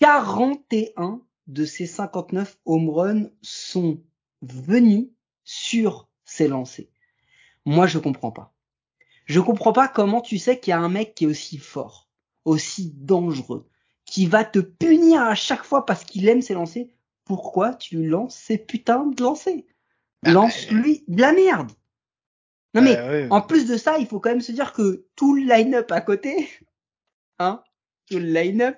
[0.00, 4.02] 41 de ses 59 home runs sont
[4.42, 5.08] venus
[5.44, 6.88] sur ses lancers.
[7.64, 8.55] Moi, je comprends pas.
[9.26, 12.08] Je comprends pas comment tu sais qu'il y a un mec qui est aussi fort,
[12.44, 13.68] aussi dangereux,
[14.04, 16.86] qui va te punir à chaque fois parce qu'il aime ses lancers.
[17.24, 19.62] Pourquoi tu lui lances ces putains de lancers?
[20.22, 21.72] Bah, Lance-lui de la merde.
[22.74, 23.28] Non mais Euh, ouais.
[23.30, 26.00] en plus de ça, il faut quand même se dire que tout le line-up à
[26.00, 26.48] côté,
[27.38, 27.62] hein,
[28.08, 28.76] tout le line-up,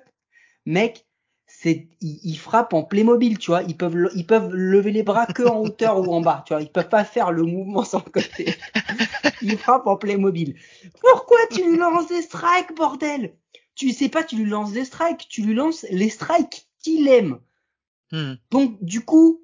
[0.65, 1.05] mec,
[1.49, 3.63] c'est, ils, ils frappent en Playmobil, tu vois.
[3.63, 6.61] Ils peuvent, ils peuvent lever les bras que en hauteur ou en bas, tu vois.
[6.61, 8.55] Ils peuvent pas faire le mouvement sur le côté.
[9.41, 10.55] Ils frappent en Playmobil.
[11.01, 13.35] Pourquoi tu lui lances des strikes, bordel?
[13.75, 17.39] Tu sais pas, tu lui lances des strikes, tu lui lances les strikes qu'il aime.
[18.11, 18.33] Hmm.
[18.51, 19.41] Donc, du coup,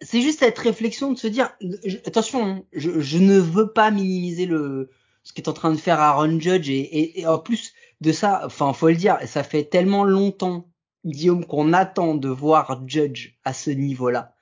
[0.00, 3.90] c'est juste cette réflexion de se dire, je- attention, hein, je, je ne veux pas
[3.90, 4.90] minimiser le
[5.24, 8.42] ce qu'est en train de faire Aaron Judge et, et, et en plus de ça,
[8.44, 10.68] enfin, faut le dire, ça fait tellement longtemps,
[11.04, 14.34] Guillaume, qu'on attend de voir Judge à ce niveau-là.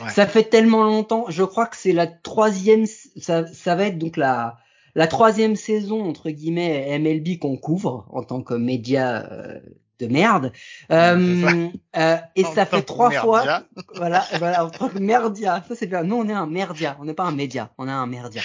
[0.00, 0.10] Ouais.
[0.10, 1.26] Ça fait tellement longtemps.
[1.28, 4.58] Je crois que c'est la troisième, ça, ça va être donc la
[4.96, 9.60] la troisième saison entre guillemets MLB qu'on couvre en tant que média euh,
[10.00, 10.52] de merde.
[10.90, 13.62] Euh, euh, et ça fait trois fois,
[13.94, 15.62] voilà, voilà, merdia.
[15.68, 16.02] Ça c'est bien.
[16.02, 18.40] Nous on est un merdia, on n'est pas un média, on est un merdia.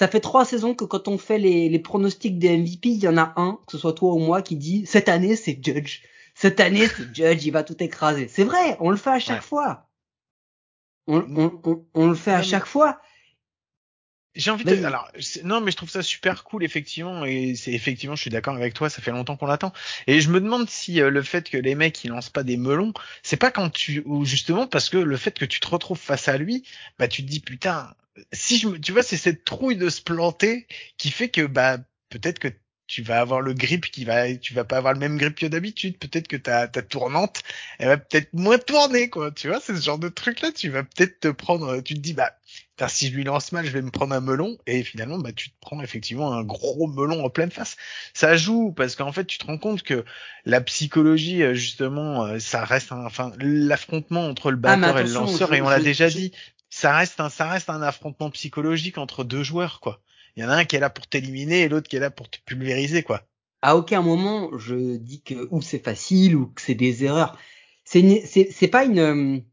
[0.00, 3.06] Ça fait trois saisons que quand on fait les, les pronostics des MVP, il y
[3.06, 6.00] en a un, que ce soit toi ou moi, qui dit cette année c'est Judge.
[6.34, 8.26] Cette année c'est Judge, il va tout écraser.
[8.26, 9.90] C'est vrai, on le fait à chaque fois.
[11.06, 12.98] On, on, on, on, le fait à chaque fois.
[14.36, 14.84] J'ai envie de.
[14.84, 15.10] Alors,
[15.42, 18.74] non, mais je trouve ça super cool, effectivement, et c'est effectivement, je suis d'accord avec
[18.74, 19.72] toi, ça fait longtemps qu'on l'attend.
[20.06, 22.56] Et je me demande si euh, le fait que les mecs ils lancent pas des
[22.56, 25.98] melons, c'est pas quand tu ou justement parce que le fait que tu te retrouves
[25.98, 26.64] face à lui,
[26.98, 27.92] bah tu te dis putain,
[28.32, 31.78] si je me, tu vois, c'est cette trouille de se planter qui fait que bah
[32.08, 32.48] peut-être que
[32.90, 35.46] tu vas avoir le grip qui va, tu vas pas avoir le même grip que
[35.46, 35.96] d'habitude.
[35.96, 37.44] Peut-être que ta, ta tournante,
[37.78, 39.30] elle va peut-être moins tourner, quoi.
[39.30, 40.50] Tu vois, c'est ce genre de truc là.
[40.50, 42.32] Tu vas peut-être te prendre, tu te dis, bah,
[42.88, 44.58] si je lui lance mal, je vais me prendre un melon.
[44.66, 47.76] Et finalement, bah, tu te prends effectivement un gros melon en pleine face.
[48.12, 50.04] Ça joue parce qu'en fait, tu te rends compte que
[50.44, 55.04] la psychologie, euh, justement, euh, ça reste un, enfin, l'affrontement entre le ah, batteur et
[55.04, 56.32] le lanceur, et on l'a déjà dit,
[56.70, 60.00] ça reste un, ça reste un affrontement psychologique entre deux joueurs, quoi.
[60.36, 62.10] Il y en a un qui est là pour t'éliminer et l'autre qui est là
[62.10, 63.22] pour te pulvériser, quoi.
[63.62, 67.38] À aucun moment je dis que ou c'est facile ou que c'est des erreurs.
[67.84, 69.44] C'est c'est pas une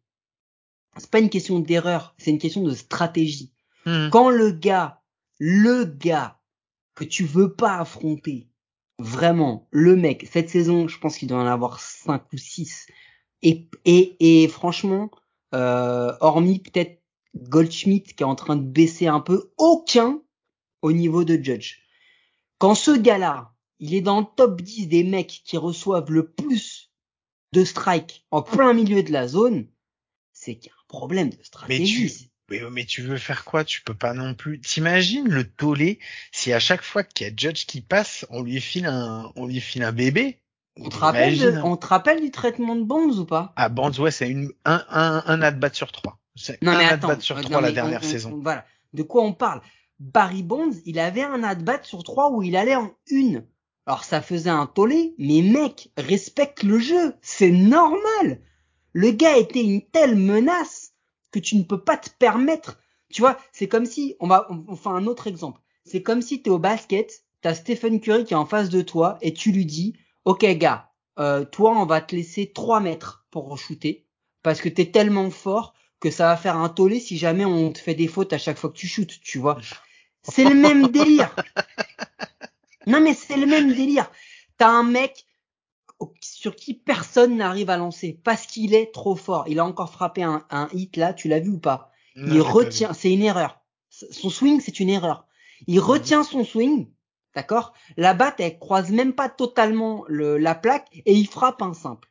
[0.98, 3.54] c'est pas une question d'erreur, c'est une question de stratégie.
[3.86, 4.10] Hmm.
[4.10, 5.02] Quand le gars,
[5.40, 6.40] le gars
[6.96, 8.50] que tu veux pas affronter,
[9.00, 12.88] vraiment, le mec, cette saison, je pense qu'il doit en avoir cinq ou six.
[13.44, 15.12] Et, et, et franchement,
[15.54, 17.02] euh, hormis peut-être
[17.36, 20.22] Goldschmidt qui est en train de baisser un peu, aucun
[20.88, 21.80] au niveau de Judge.
[22.58, 26.92] Quand ce gars-là, il est dans le top 10 des mecs qui reçoivent le plus
[27.54, 29.68] de strikes en plein milieu de la zone,
[30.34, 32.30] c'est qu'il y a un problème de stratégie.
[32.50, 33.66] Mais tu, mais, tu veux faire quoi?
[33.66, 34.62] Tu peux pas non plus.
[34.62, 36.00] T'imagines le tollé
[36.32, 39.46] si à chaque fois qu'il y a Judge qui passe, on lui file un, on
[39.46, 40.40] lui file un bébé?
[40.80, 43.52] On te, rappelle on te rappelle du traitement de Bonds ou pas?
[43.56, 46.20] Ah Bonds, ouais, c'est une un un un at-bat sur trois.
[46.36, 48.40] C'est un at-bat sur trois la dernière saison.
[48.42, 48.64] voilà.
[48.94, 49.62] De quoi on parle?
[50.00, 53.46] Barry Bonds, il avait un at-bat sur trois où il allait en une.
[53.88, 58.42] Alors ça faisait un tollé, mais mec, respecte le jeu, c'est normal.
[58.94, 60.94] Le gars était une telle menace
[61.32, 62.80] que tu ne peux pas te permettre.
[63.10, 65.62] Tu vois, c'est comme si, on va, on, fait un autre exemple.
[65.86, 69.18] C'est comme si t'es au basket, t'as Stephen Curry qui est en face de toi
[69.22, 73.58] et tu lui dis, ok gars, euh, toi on va te laisser 3 mètres pour
[73.58, 74.06] shooter
[74.44, 77.80] parce que t'es tellement fort que ça va faire un tollé si jamais on te
[77.80, 79.58] fait des fautes à chaque fois que tu shootes, tu vois.
[80.24, 81.36] C'est le même délire.
[82.86, 84.10] Non mais c'est le même délire.
[84.58, 85.26] T'as un mec
[86.22, 89.46] sur qui personne n'arrive à lancer parce qu'il est trop fort.
[89.48, 91.92] Il a encore frappé un, hit là, tu l'as vu ou pas?
[92.16, 93.60] Il retient, c'est une erreur.
[93.90, 95.28] Son swing, c'est une erreur.
[95.68, 96.88] Il retient son swing,
[97.36, 97.74] d'accord?
[97.96, 102.10] La batte, elle croise même pas totalement le, la plaque et il frappe un simple.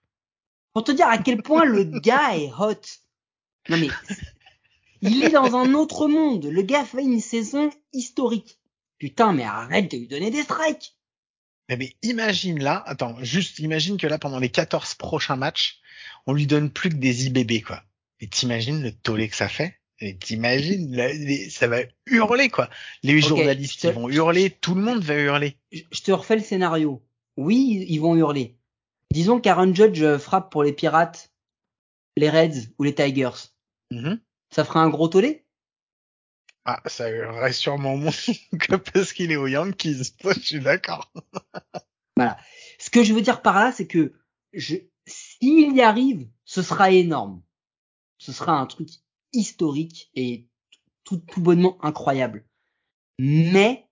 [0.73, 2.75] Pour te dire à quel point le gars est hot.
[3.69, 3.89] Non mais
[5.07, 6.47] il est dans un autre monde.
[6.47, 8.59] Le gars fait une saison historique.
[8.99, 10.97] Putain, mais arrête de lui donner des strikes.
[11.69, 15.81] Mais, imagine là, attends, juste imagine que là, pendant les 14 prochains matchs,
[16.27, 17.83] on lui donne plus que des IBB, quoi.
[18.21, 19.81] Et t'imagines le tollé que ça fait?
[19.99, 20.95] Et t'imagines,
[21.51, 22.71] ça va hurler, quoi.
[23.03, 25.57] Les journalistes, ils vont hurler, tout le monde va hurler.
[25.73, 27.03] Je te refais le scénario.
[27.37, 28.57] Oui, ils vont hurler.
[29.13, 31.33] Disons qu'Aaron Judge euh, frappe pour les Pirates,
[32.17, 33.51] les Reds ou les Tigers.
[33.93, 34.19] Mm-hmm
[34.51, 35.45] ça fera un gros tollé?
[36.65, 38.11] Ah, ça reste sûrement moins
[38.61, 40.15] que parce qu'il est aux Yankees.
[40.25, 41.13] je suis d'accord.
[42.17, 42.37] voilà.
[42.79, 44.15] Ce que je veux dire par là, c'est que
[44.53, 47.43] je, s'il y arrive, ce sera énorme.
[48.19, 48.89] Ce sera un truc
[49.33, 50.49] historique et
[51.05, 52.45] tout, tout bonnement incroyable.
[53.19, 53.87] Mais,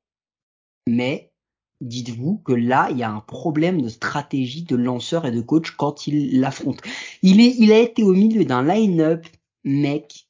[0.89, 1.33] mais,
[1.81, 5.71] dites-vous que là, il y a un problème de stratégie de lanceur et de coach
[5.73, 6.83] quand il l'affronte.
[7.23, 9.27] Il est, il a été au milieu d'un line-up,
[9.63, 10.27] mec,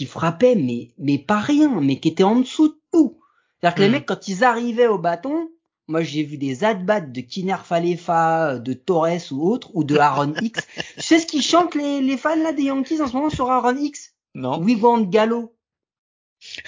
[0.00, 3.20] qui frappaient, mais, mais pas rien, mais qui étaient en dessous de tout.
[3.60, 3.92] C'est-à-dire que les hmm.
[3.92, 5.50] mecs, quand ils arrivaient au bâton,
[5.88, 10.32] moi j'ai vu des at-bats de Kiner Falefa, de Torres ou autre, ou de Aaron
[10.40, 10.66] X.
[10.96, 13.50] tu sais ce qu'ils chantent les, les fans là des Yankees en ce moment sur
[13.50, 14.14] Aaron X?
[14.34, 14.62] Non.
[14.62, 15.54] We want Gallo.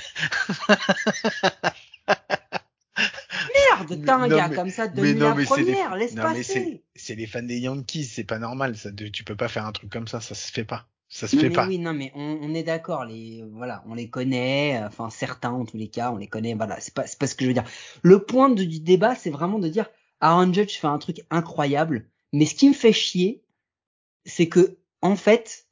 [2.98, 6.84] Merde, t'as un gars comme ça de la première, laisse passer.
[6.94, 9.90] C'est les fans des Yankees, c'est pas normal, ça, tu peux pas faire un truc
[9.90, 10.86] comme ça, ça se fait pas.
[11.14, 11.66] Ça se fait pas.
[11.66, 13.04] Oui, non, mais on, on est d'accord.
[13.04, 14.80] Les, voilà, on les connaît.
[14.82, 16.54] Enfin, certains en tous les cas, on les connaît.
[16.54, 17.66] Voilà, c'est pas, c'est pas ce que je veux dire.
[18.00, 19.90] Le point du débat, c'est vraiment de dire
[20.22, 23.42] Aaron Judge fait un truc incroyable, mais ce qui me fait chier,
[24.24, 25.66] c'est que en fait,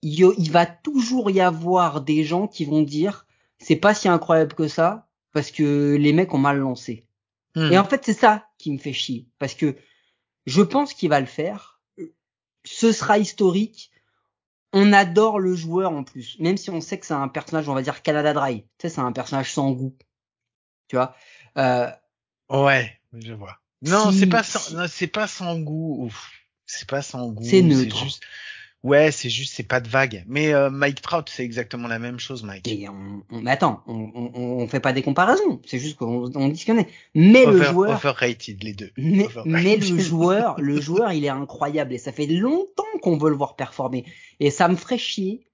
[0.00, 3.26] il, il va toujours y avoir des gens qui vont dire
[3.58, 7.04] c'est pas si incroyable que ça parce que les mecs ont mal lancé.
[7.56, 7.70] Hmm.
[7.72, 9.76] Et en fait, c'est ça qui me fait chier parce que
[10.48, 11.78] Je pense qu'il va le faire.
[12.64, 13.90] Ce sera historique.
[14.72, 17.74] On adore le joueur en plus, même si on sait que c'est un personnage, on
[17.74, 18.62] va dire Canada Dry.
[18.62, 19.96] Tu sais, c'est un personnage sans goût.
[20.88, 21.14] Tu vois?
[21.56, 21.90] Euh,
[22.50, 23.58] ouais, je vois.
[23.82, 26.10] Non, c'est pas sans, c'est pas sans goût.
[26.66, 27.44] C'est pas sans goût.
[27.44, 27.96] C'est neutre.
[27.96, 28.22] Juste,
[28.84, 30.24] Ouais, c'est juste, c'est pas de vague.
[30.28, 32.68] Mais euh, Mike Trout, c'est exactement la même chose, Mike.
[32.68, 35.60] Et on, on, mais attends, on, on, on, fait pas des comparaisons.
[35.66, 36.64] C'est juste qu'on on dit
[37.14, 38.90] Mais le joueur, overrated les deux.
[38.96, 43.30] Mais, mais le joueur, le joueur, il est incroyable et ça fait longtemps qu'on veut
[43.30, 44.04] le voir performer.
[44.38, 45.48] Et ça me ferait chier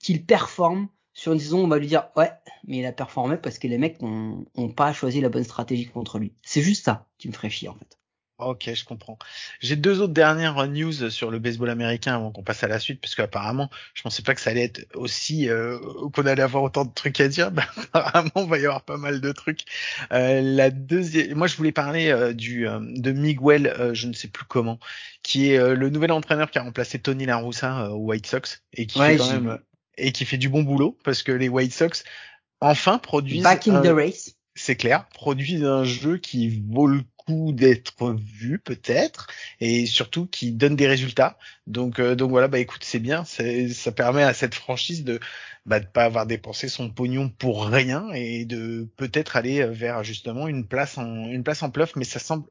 [0.00, 1.64] qu'il performe sur une saison.
[1.64, 2.32] On va lui dire ouais,
[2.66, 5.86] mais il a performé parce que les mecs ont, ont pas choisi la bonne stratégie
[5.86, 6.32] contre lui.
[6.42, 7.96] C'est juste ça qui me ferait chier en fait.
[8.38, 9.18] Ok, je comprends.
[9.60, 13.00] J'ai deux autres dernières news sur le baseball américain avant qu'on passe à la suite,
[13.00, 15.78] parce qu'apparemment, je pensais pas que ça allait être aussi euh,
[16.12, 17.50] qu'on allait avoir autant de trucs à dire.
[17.56, 19.62] Ben, apparemment, on va y avoir pas mal de trucs.
[20.12, 24.44] Euh, la deuxième, moi, je voulais parler euh, du de Miguel, je ne sais plus
[24.44, 24.78] comment,
[25.22, 28.86] qui est le nouvel entraîneur qui a remplacé Tony La Russa au White Sox et
[28.86, 29.58] qui fait quand même
[29.96, 32.04] et qui fait du bon boulot parce que les White Sox
[32.60, 33.42] enfin produisent.
[33.42, 34.34] Back in the race.
[34.54, 39.28] C'est clair, produisent un jeu qui vaut le d'être vu peut-être
[39.60, 41.38] et surtout qui donne des résultats.
[41.66, 45.20] Donc euh, donc voilà bah écoute c'est bien, ça permet à cette franchise de
[45.66, 50.48] bah, de pas avoir dépensé son pognon pour rien et de peut-être aller vers justement
[50.48, 52.44] une place en une place en playoff mais ça semble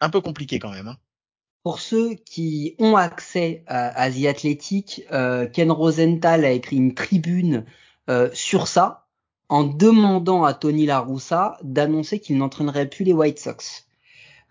[0.00, 0.88] un peu compliqué quand même.
[0.88, 0.98] Hein.
[1.62, 7.66] Pour ceux qui ont accès à, The Athletic, euh, Ken Rosenthal a écrit une tribune
[8.08, 9.08] euh, sur ça
[9.48, 13.87] en demandant à Tony La Russa d'annoncer qu'il n'entraînerait plus les White Sox.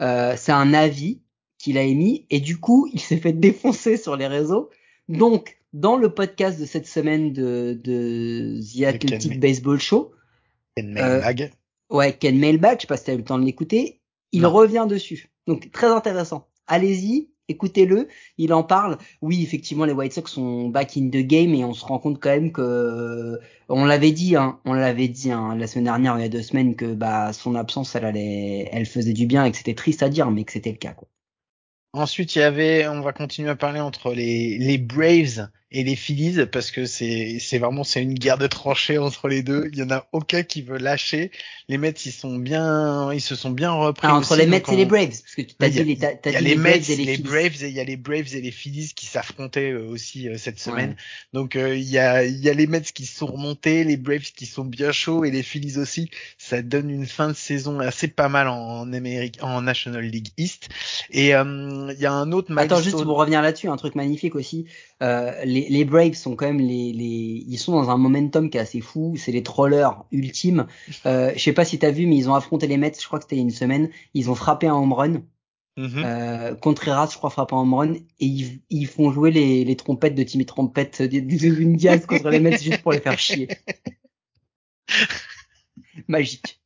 [0.01, 1.21] Euh, c'est un avis
[1.57, 4.69] qu'il a émis et du coup, il s'est fait défoncer sur les réseaux.
[5.09, 10.11] Donc, dans le podcast de cette semaine de, de The Athletic Baseball Show,
[10.75, 11.41] Ken Mailbag.
[11.91, 14.01] Euh, ouais, Ken Mailbag, je sais pas si tu as eu le temps de l'écouter,
[14.31, 15.29] il revient dessus.
[15.47, 16.47] Donc, très intéressant.
[16.67, 18.07] Allez-y, écoutez-le,
[18.37, 18.97] il en parle.
[19.21, 22.19] Oui, effectivement, les White Sox sont back in the game et on se rend compte
[22.19, 26.21] quand même que on l'avait dit, hein, on l'avait dit hein, la semaine dernière, il
[26.21, 29.51] y a deux semaines, que bah son absence, elle allait, elle faisait du bien et
[29.51, 30.93] que c'était triste à dire, mais que c'était le cas.
[30.93, 31.07] Quoi.
[31.93, 35.97] Ensuite, il y avait, on va continuer à parler entre les, les Braves et les
[35.97, 39.69] Phillies parce que c'est c'est vraiment c'est une guerre de tranchées entre les deux.
[39.73, 41.29] Il y en a aucun qui veut lâcher.
[41.67, 44.07] Les Mets ils sont bien ils se sont bien repris.
[44.07, 46.35] Ah, entre les Mets et les Braves parce que tu as dit les il y
[46.35, 48.93] a les, Mets et les, Braves et il y a les Braves et les Phillies
[48.95, 50.95] qui s'affrontaient euh, aussi euh, cette semaine.
[51.33, 54.31] Donc euh, il y a il y a les Mets qui sont remontés, les Braves
[54.35, 56.09] qui sont bien chauds et les Phillies aussi.
[56.37, 60.69] Ça donne une fin de saison assez pas mal en, Amérique en National League East
[61.11, 64.65] et il y a un autre Attends juste pour revenir là-dessus un truc magnifique aussi
[65.01, 68.61] les les, Braves sont quand même les, les, ils sont dans un momentum qui est
[68.61, 69.15] assez fou.
[69.17, 70.67] C'est les trollers ultimes.
[71.05, 72.93] Euh, je sais pas si t'as vu, mais ils ont affronté les Mets.
[72.99, 73.89] Je crois que c'était une semaine.
[74.13, 75.21] Ils ont frappé un home run.
[75.77, 76.03] Mm-hmm.
[76.03, 79.75] Euh, Contreras, je crois, frappe un home run et ils, ils font jouer les, les
[79.75, 83.47] trompettes de Timmy Trompette d'une Diaz contre les Mets juste pour les faire chier.
[86.07, 86.59] Magique.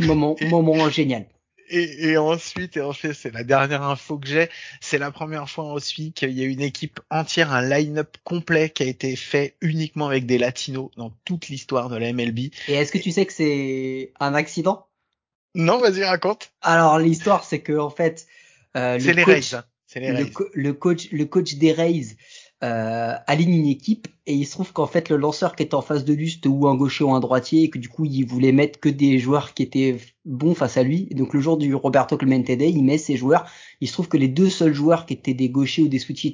[0.00, 1.26] Moment, moment génial.
[1.74, 4.50] Et, et, ensuite, et ensuite, c'est la dernière info que j'ai,
[4.82, 8.82] c'est la première fois ensuite qu'il y a une équipe entière, un line-up complet qui
[8.82, 12.38] a été fait uniquement avec des latinos dans toute l'histoire de la MLB.
[12.68, 14.86] Et est-ce que tu sais que c'est un accident?
[15.54, 16.52] Non, vas-y, raconte.
[16.60, 18.26] Alors, l'histoire, c'est que en fait,
[18.76, 19.54] euh, c'est les Rays.
[19.54, 19.64] Hein.
[19.94, 20.30] Les Rays.
[20.52, 22.16] Le, coach, le coach des Rays
[22.62, 25.82] euh, aligne une équipe et il se trouve qu'en fait le lanceur qui était en
[25.82, 28.24] face de lui c'était ou un gaucher ou un droitier et que du coup il
[28.24, 31.06] voulait mettre que des joueurs qui étaient bons face à lui.
[31.06, 33.46] Donc le jour du Roberto Clemente Day il met ses joueurs.
[33.80, 36.28] Il se trouve que les deux seuls joueurs qui étaient des gauchers ou des switch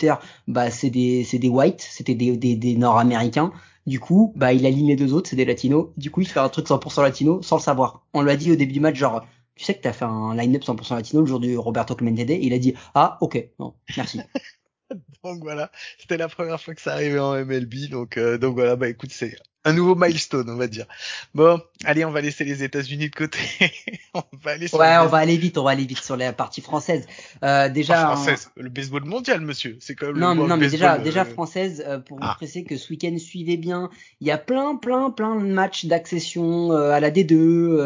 [0.47, 3.51] bah c'est des c'est des whites c'était des, des, nord-américains.
[3.87, 5.87] Du coup bah il aligne les deux autres c'est des latinos.
[5.97, 8.05] Du coup il fait un truc 100% latino sans le savoir.
[8.13, 10.37] On lui a dit au début du match genre tu sais que t'as fait un
[10.37, 12.39] line-up 100% latino le jour du Roberto Clemente Day?
[12.43, 14.21] Il a dit ah ok non merci
[15.25, 18.77] donc voilà, c'était la première fois que ça arrivait en MLB, donc euh, donc voilà,
[18.77, 20.87] bah écoute, c'est un nouveau milestone, on va dire.
[21.35, 23.39] Bon, allez, on va laisser les États-Unis de côté.
[24.15, 26.33] on va aller sur ouais, on va aller vite, on va aller vite sur la
[26.33, 27.07] partie française.
[27.43, 29.77] Euh, déjà, française, le baseball mondial, monsieur.
[29.81, 31.85] C'est quand même non, le non, mais déjà, euh, déjà française.
[31.87, 32.35] Euh, pour vous ah.
[32.37, 33.91] presser que ce week-end suivez bien.
[34.21, 37.81] Il y a plein, plein, plein de matchs d'accession à la D2,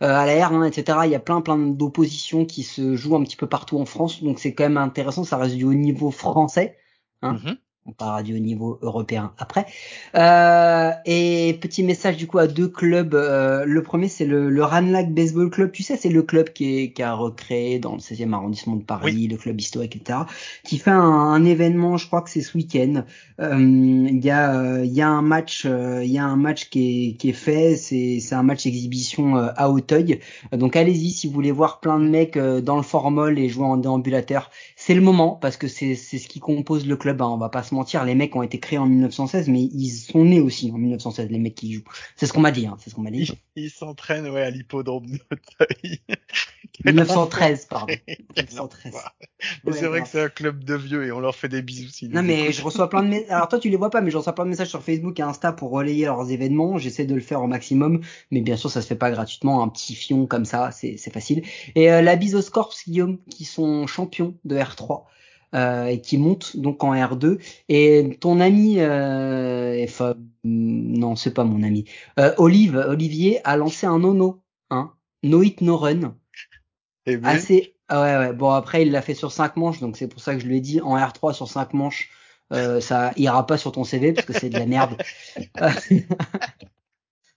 [0.00, 0.98] à la R1, etc.
[1.04, 4.22] Il y a plein, plein d'oppositions qui se jouent un petit peu partout en France.
[4.22, 5.24] Donc c'est quand même intéressant.
[5.24, 6.78] Ça reste du haut niveau français.
[7.22, 7.34] Hein.
[7.34, 7.56] Mm-hmm
[7.86, 9.66] on parlera du niveau européen après.
[10.14, 13.14] Euh, et petit message du coup à deux clubs.
[13.14, 15.70] Euh, le premier c'est le, le Ranlag Baseball Club.
[15.70, 18.82] Tu sais c'est le club qui, est, qui a recréé dans le 16e arrondissement de
[18.82, 20.20] Paris, le club historique etc.
[20.64, 23.04] Qui fait un, événement, je crois que c'est ce week-end.
[23.40, 27.08] Euh, il y a il y a un match il y a un match qui
[27.10, 27.76] est, qui est fait.
[27.76, 30.20] C'est c'est un match exhibition à Auteuil.
[30.52, 33.76] Donc allez-y si vous voulez voir plein de mecs dans le formol et jouer en
[33.76, 34.50] déambulateur
[34.86, 37.22] c'est le moment parce que c'est ce qui compose le club.
[37.22, 39.88] Hein, on va pas se mentir, les mecs ont été créés en 1916, mais ils
[39.88, 41.30] sont nés aussi en 1916.
[41.30, 41.84] Les mecs qui jouent,
[42.16, 42.66] c'est ce qu'on m'a dit.
[42.66, 43.32] Hein, c'est ce qu'on m'a dit.
[43.56, 45.18] Ils s'entraînent ouais à l'hippodrome de
[46.84, 47.94] 1913, pardon.
[48.36, 48.94] 1913.
[49.64, 51.90] Mais c'est vrai que c'est un club de vieux et on leur fait des bisous.
[52.10, 53.30] Non mais je reçois plein de messages.
[53.30, 55.22] Alors toi tu les vois pas, mais je reçois plein de messages sur Facebook et
[55.22, 56.78] Insta pour relayer leurs événements.
[56.78, 58.00] J'essaie de le faire au maximum,
[58.30, 59.62] mais bien sûr ça se fait pas gratuitement.
[59.62, 61.42] Un petit fion comme ça, c'est facile.
[61.74, 65.04] Et euh, la bise Corps, Guillaume, qui sont champions de R3.
[65.54, 67.38] Euh, et qui montent donc en R2
[67.68, 71.84] et ton ami euh, enfin, non c'est pas mon ami
[72.18, 76.16] euh, Olive Olivier a lancé un nono hein No Hit No Run
[77.24, 80.20] Assez ah ouais ouais bon après il l'a fait sur 5 manches donc c'est pour
[80.20, 82.08] ça que je lui ai dit en R3 sur 5 manches
[82.52, 84.96] euh, ça ira pas sur ton CV parce que c'est de la merde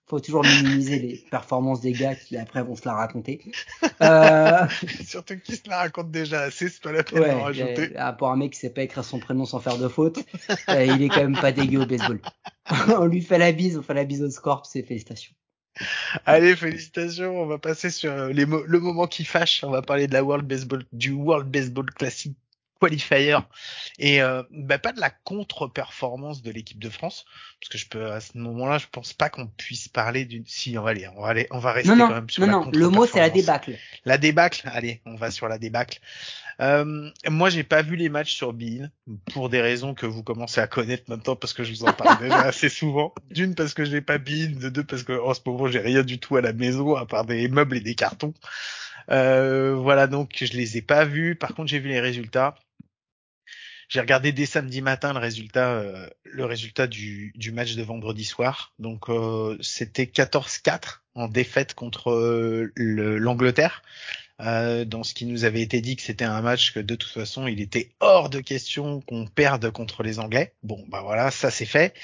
[0.08, 3.42] faut toujours minimiser les performances des gars qui après vont se la raconter.
[4.02, 4.66] Euh...
[5.06, 7.92] Surtout qu'ils se la racontent déjà assez, c'est pas la peine ouais, d'en rajouter.
[7.98, 10.20] Euh, pour un mec qui sait pas écrire son prénom sans faire de faute,
[10.70, 12.22] euh, il est quand même pas dégueu au baseball.
[12.98, 15.34] on lui fait la bise, on fait la bise au scorp, c'est félicitations.
[16.26, 17.42] Allez, félicitations.
[17.42, 19.64] On va passer sur euh, les mo le moment qui fâche.
[19.64, 22.34] On va parler de la World Baseball, du World Baseball Classic
[22.80, 23.38] qualifier.
[24.00, 27.26] Et euh, bah, pas de la contre-performance de l'équipe de France
[27.60, 30.78] parce que je peux à ce moment-là je pense pas qu'on puisse parler d'une si
[30.78, 32.60] on va aller on va aller on va rester non, non, quand même sur non,
[32.60, 33.78] la non, le mot c'est la débâcle.
[34.06, 34.70] La débâcle.
[34.72, 36.00] Allez on va sur la débâcle
[36.62, 38.90] euh, moi j'ai pas vu les matchs sur Bein
[39.34, 42.20] pour des raisons que vous commencez à connaître maintenant parce que je vous en parle
[42.22, 45.42] déjà assez souvent d'une parce que j'ai pas Bein de deux parce que en ce
[45.46, 48.34] moment j'ai rien du tout à la maison à part des meubles et des cartons
[49.12, 52.56] euh, voilà donc je les ai pas vus par contre j'ai vu les résultats
[53.90, 58.26] j'ai regardé dès samedi matin le résultat, euh, le résultat du, du, match de vendredi
[58.26, 58.74] soir.
[58.80, 63.82] Donc euh, c'était 14-4 en défaite contre euh, l'Angleterre.
[64.42, 67.10] Euh, dans ce qui nous avait été dit que c'était un match que de toute
[67.12, 70.54] façon il était hors de question qu'on perde contre les Anglais.
[70.64, 71.96] Bon bah voilà, ça c'est fait.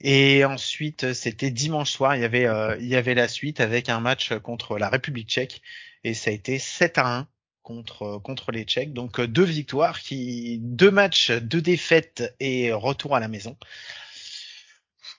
[0.00, 2.46] Et ensuite c'était dimanche soir, il y avait
[2.80, 5.62] il y avait la suite avec un match contre la République Tchèque
[6.04, 7.28] et ça a été 7 à 1
[7.62, 8.92] contre contre les Tchèques.
[8.92, 13.56] Donc euh, deux victoires, qui deux matchs, deux défaites et retour à la maison.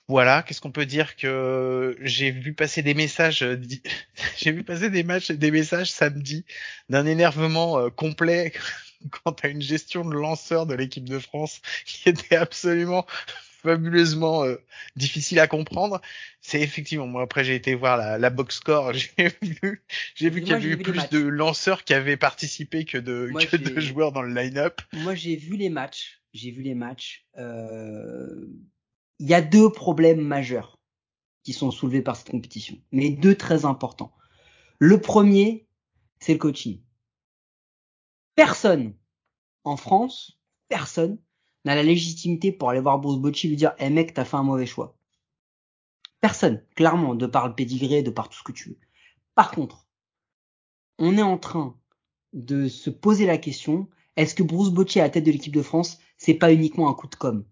[0.08, 3.44] Voilà, qu'est-ce qu'on peut dire que j'ai vu passer des messages,
[4.36, 6.44] j'ai vu passer des matchs, des messages samedi
[6.88, 8.52] d'un énervement euh, complet
[9.24, 13.06] quant à une gestion de lanceur de l'équipe de France qui était absolument
[13.62, 14.56] fabuleusement euh,
[14.94, 16.02] difficile à comprendre.
[16.42, 19.82] C'est effectivement, moi après j'ai été voir la, la box score, j'ai vu,
[20.14, 23.44] j'ai vu qu'il y avait eu plus de lanceurs qui avaient participé que de, moi,
[23.44, 24.82] que de joueurs dans le line-up.
[24.92, 27.24] Moi j'ai vu les matchs, j'ai vu les matchs.
[27.38, 28.46] Euh...
[29.18, 30.78] Il y a deux problèmes majeurs
[31.42, 34.12] qui sont soulevés par cette compétition, mais deux très importants.
[34.78, 35.68] Le premier,
[36.18, 36.80] c'est le coaching.
[38.34, 38.94] Personne
[39.62, 41.18] en France, personne
[41.64, 44.42] n'a la légitimité pour aller voir Bruce Bocci lui dire "Eh mec, t'as fait un
[44.42, 44.98] mauvais choix."
[46.20, 48.78] Personne, clairement, de par le pédigré, de par tout ce que tu veux.
[49.34, 49.86] Par contre,
[50.98, 51.78] on est en train
[52.32, 55.62] de se poser la question est-ce que Bruce Bocci à la tête de l'équipe de
[55.62, 57.44] France, c'est pas uniquement un coup de com?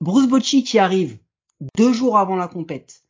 [0.00, 1.18] Bruce Bocci qui arrive
[1.76, 3.02] deux jours avant la compète,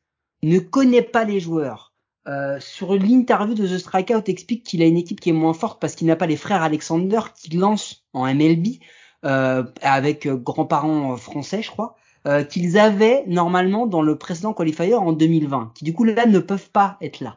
[0.43, 1.93] ne connaît pas les joueurs.
[2.27, 5.81] Euh, sur l'interview de The Strikeout explique qu'il a une équipe qui est moins forte
[5.81, 8.81] parce qu'il n'a pas les frères Alexander qui lancent en MLB
[9.25, 14.95] euh, avec euh, grands-parents français, je crois, euh, qu'ils avaient normalement dans le précédent qualifier
[14.95, 17.37] en 2020, qui du coup là ne peuvent pas être là.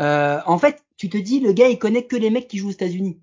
[0.00, 2.68] Euh, en fait, tu te dis le gars il connaît que les mecs qui jouent
[2.68, 3.18] aux États-Unis.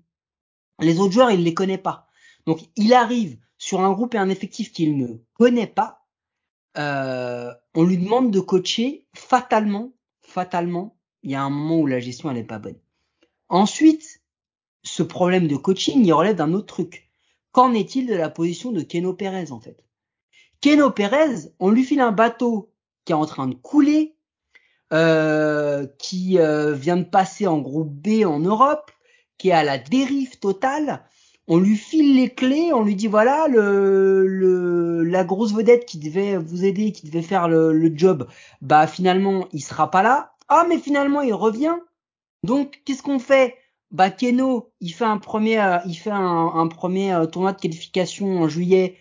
[0.80, 2.08] Les autres joueurs il les connaît pas.
[2.46, 6.06] Donc il arrive sur un groupe et un effectif qu'il ne connaît pas.
[6.78, 10.96] Euh, on lui demande de coacher fatalement, fatalement.
[11.22, 12.78] Il y a un moment où la gestion elle est pas bonne.
[13.48, 14.22] Ensuite,
[14.82, 17.06] ce problème de coaching il relève d'un autre truc
[17.56, 19.82] Qu'en est-il de la position de Keno Perez en fait?
[20.60, 22.70] Keno Perez, on lui file un bateau
[23.06, 24.14] qui est en train de couler,
[24.92, 28.90] euh, qui euh, vient de passer en groupe B en Europe,
[29.38, 31.02] qui est à la dérive totale.
[31.48, 35.98] On lui file les clés, on lui dit voilà le, le la grosse vedette qui
[35.98, 38.28] devait vous aider, qui devait faire le, job,
[38.60, 40.34] bah finalement il sera pas là.
[40.48, 41.76] Ah mais finalement il revient.
[42.42, 43.56] Donc qu'est-ce qu'on fait?
[43.92, 48.42] Bah Keno, il fait un premier, euh, il fait un, premier euh, tournoi de qualification
[48.42, 48.96] en juillet.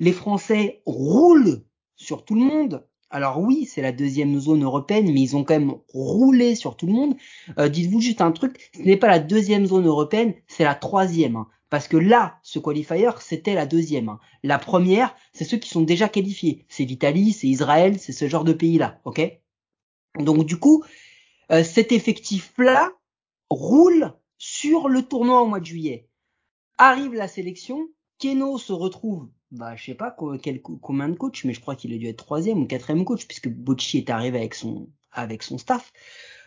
[0.00, 1.64] Les Français roulent
[1.96, 2.86] sur tout le monde.
[3.10, 6.86] Alors oui, c'est la deuxième zone européenne, mais ils ont quand même roulé sur tout
[6.86, 7.14] le monde.
[7.58, 11.44] Euh, Dites-vous juste un truc, ce n'est pas la deuxième zone européenne, c'est la troisième.
[11.72, 14.10] Parce que là, ce qualifier, c'était la deuxième.
[14.10, 14.20] Hein.
[14.42, 16.66] La première, c'est ceux qui sont déjà qualifiés.
[16.68, 19.22] C'est l'Italie, c'est Israël, c'est ce genre de pays-là, ok?
[20.18, 20.84] Donc du coup,
[21.50, 22.92] euh, cet effectif-là,
[23.48, 26.10] roule sur le tournoi au mois de juillet.
[26.76, 31.54] Arrive la sélection, Keno se retrouve, bah je sais pas quel, combien de coachs, mais
[31.54, 34.54] je crois qu'il a dû être troisième ou quatrième coach puisque Bocci est arrivé avec
[34.54, 35.90] son avec son staff.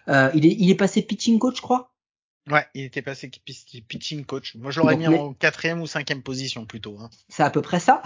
[0.07, 1.94] Euh, il est il est passé pitching coach, je crois?
[2.49, 3.29] Ouais, il était passé
[3.87, 4.55] pitching coach.
[4.55, 6.97] Moi, je l'aurais mis en quatrième ou cinquième position plutôt.
[6.99, 7.09] Hein.
[7.27, 8.03] C'est à peu près ça.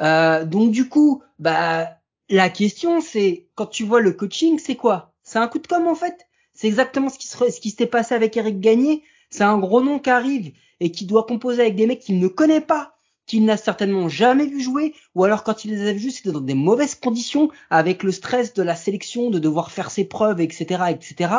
[0.00, 5.12] Euh, donc du coup, bah la question c'est quand tu vois le coaching, c'est quoi?
[5.22, 6.26] C'est un coup de com en fait.
[6.54, 9.02] C'est exactement ce qui se ce qui s'était passé avec Eric Gagné.
[9.30, 12.28] C'est un gros nom qui arrive et qui doit composer avec des mecs qu'il ne
[12.28, 16.10] connaît pas, qu'il n'a certainement jamais vu jouer, ou alors quand il les a vus,
[16.10, 20.04] c'était dans des mauvaises conditions, avec le stress de la sélection, de devoir faire ses
[20.04, 21.34] preuves, etc., etc.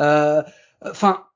[0.00, 0.42] Euh,
[0.82, 1.26] enfin,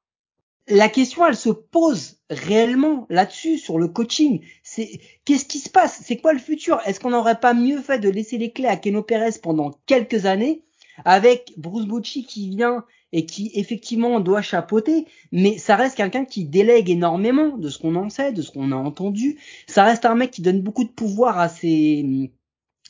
[0.70, 4.40] la question, elle se pose réellement là-dessus, sur le coaching.
[4.62, 6.00] C'est qu'est-ce qui se passe?
[6.04, 6.80] C'est quoi le futur?
[6.86, 10.26] Est-ce qu'on n'aurait pas mieux fait de laisser les clés à Keno Perez pendant quelques
[10.26, 10.62] années,
[11.04, 16.44] avec Bruce Bocci qui vient et qui effectivement doit chapeauter, mais ça reste quelqu'un qui
[16.44, 19.38] délègue énormément de ce qu'on en sait, de ce qu'on a entendu.
[19.66, 22.30] Ça reste un mec qui donne beaucoup de pouvoir à ses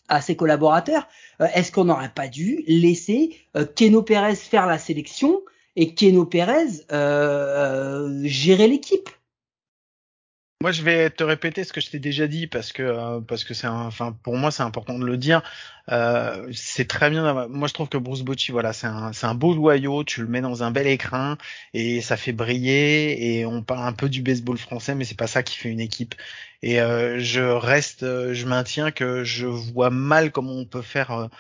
[0.09, 1.09] à ses collaborateurs.
[1.41, 5.41] Euh, est-ce qu'on n'aurait pas dû laisser euh, Keno Perez faire la sélection
[5.81, 9.09] et Keno Perez euh, gérer l'équipe.
[10.63, 13.45] Moi, je vais te répéter ce que je t'ai déjà dit parce que euh, parce
[13.45, 15.41] que c'est enfin pour moi c'est important de le dire.
[15.91, 17.49] Euh, c'est très bien.
[17.49, 20.05] Moi, je trouve que Bruce Bocci, voilà, c'est un c'est un beau loyau.
[20.05, 21.39] Tu le mets dans un bel écrin
[21.73, 23.39] et ça fait briller.
[23.39, 25.81] Et on parle un peu du baseball français, mais c'est pas ça qui fait une
[25.81, 26.15] équipe.
[26.61, 31.31] Et euh, je reste, je maintiens que je vois mal comment on peut faire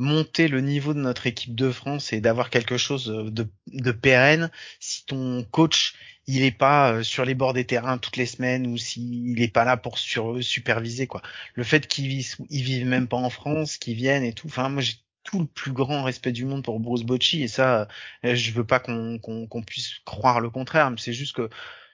[0.00, 4.50] monter le niveau de notre équipe de France et d'avoir quelque chose de, de pérenne
[4.80, 5.94] si ton coach
[6.26, 9.52] il est pas euh, sur les bords des terrains toutes les semaines ou s'il est
[9.52, 11.22] pas là pour sur, superviser quoi.
[11.54, 14.46] Le fait qu'ils ils vivent même pas en France, qu'ils viennent et tout.
[14.46, 14.94] Enfin moi j'ai
[15.24, 17.88] tout le plus grand respect du monde pour Bruce Bocci et ça
[18.24, 21.50] euh, je veux pas qu'on qu'on puisse croire le contraire mais c'est juste que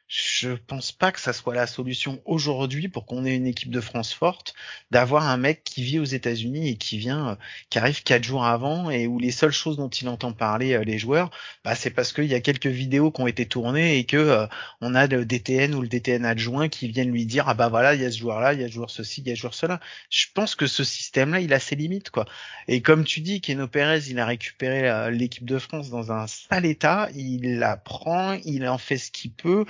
[0.09, 3.81] je pense pas que ça soit la solution aujourd'hui pour qu'on ait une équipe de
[3.81, 4.55] France forte
[4.93, 7.35] d'avoir un mec qui vit aux États-Unis et qui vient, euh,
[7.71, 10.85] qui arrive quatre jours avant et où les seules choses dont il entend parler euh,
[10.85, 11.31] les joueurs,
[11.65, 14.47] bah c'est parce qu'il y a quelques vidéos qui ont été tournées et que euh,
[14.81, 17.95] on a le DTN ou le DTN adjoint qui viennent lui dire ah bah voilà
[17.95, 19.35] il y a ce joueur là, il y a ce joueur ceci, il y a
[19.35, 19.81] ce joueur cela.
[20.09, 22.27] Je pense que ce système là il a ses limites quoi.
[22.69, 26.67] Et comme tu dis, Keno Pérez il a récupéré l'équipe de France dans un sale
[26.67, 29.65] état, il la prend, il en fait ce qu'il peut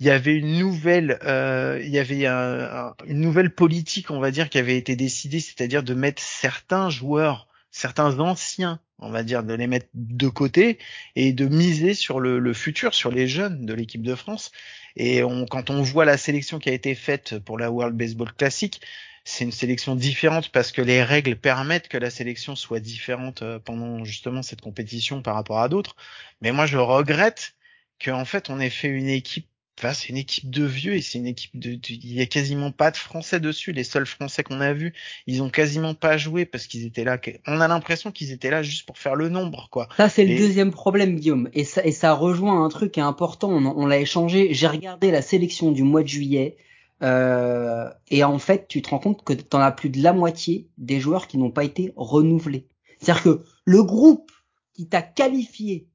[0.00, 4.48] il y avait une nouvelle, euh, il y avait une nouvelle politique, on va dire,
[4.48, 9.52] qui avait été décidée, c'est-à-dire de mettre certains joueurs, certains anciens, on va dire, de
[9.52, 10.78] les mettre de côté
[11.16, 14.52] et de miser sur le, futur, sur les jeunes de l'équipe de France.
[14.96, 18.32] Et on, quand on voit la sélection qui a été faite pour la World Baseball
[18.32, 18.80] Classic,
[19.24, 23.58] c'est une sélection différente parce que les règles permettent que la sélection soit différente euh,
[23.58, 25.94] pendant justement cette compétition par rapport à d'autres.
[26.40, 27.54] Mais moi, je regrette
[28.02, 29.46] qu'en fait, on ait fait une équipe
[29.94, 32.90] c'est une équipe de vieux et c'est une équipe de, il y a quasiment pas
[32.90, 33.72] de Français dessus.
[33.72, 34.92] Les seuls Français qu'on a vus,
[35.26, 37.18] ils ont quasiment pas joué parce qu'ils étaient là.
[37.46, 39.88] On a l'impression qu'ils étaient là juste pour faire le nombre, quoi.
[39.96, 41.48] Ça c'est le deuxième problème, Guillaume.
[41.52, 43.50] Et ça, et ça rejoint un truc important.
[43.50, 44.52] On, l'a échangé.
[44.52, 46.56] J'ai regardé la sélection du mois de juillet.
[47.02, 50.68] Euh, et en fait, tu te rends compte que t'en as plus de la moitié
[50.76, 52.66] des joueurs qui n'ont pas été renouvelés.
[52.98, 54.30] C'est-à-dire que le groupe
[54.74, 55.88] qui t'a qualifié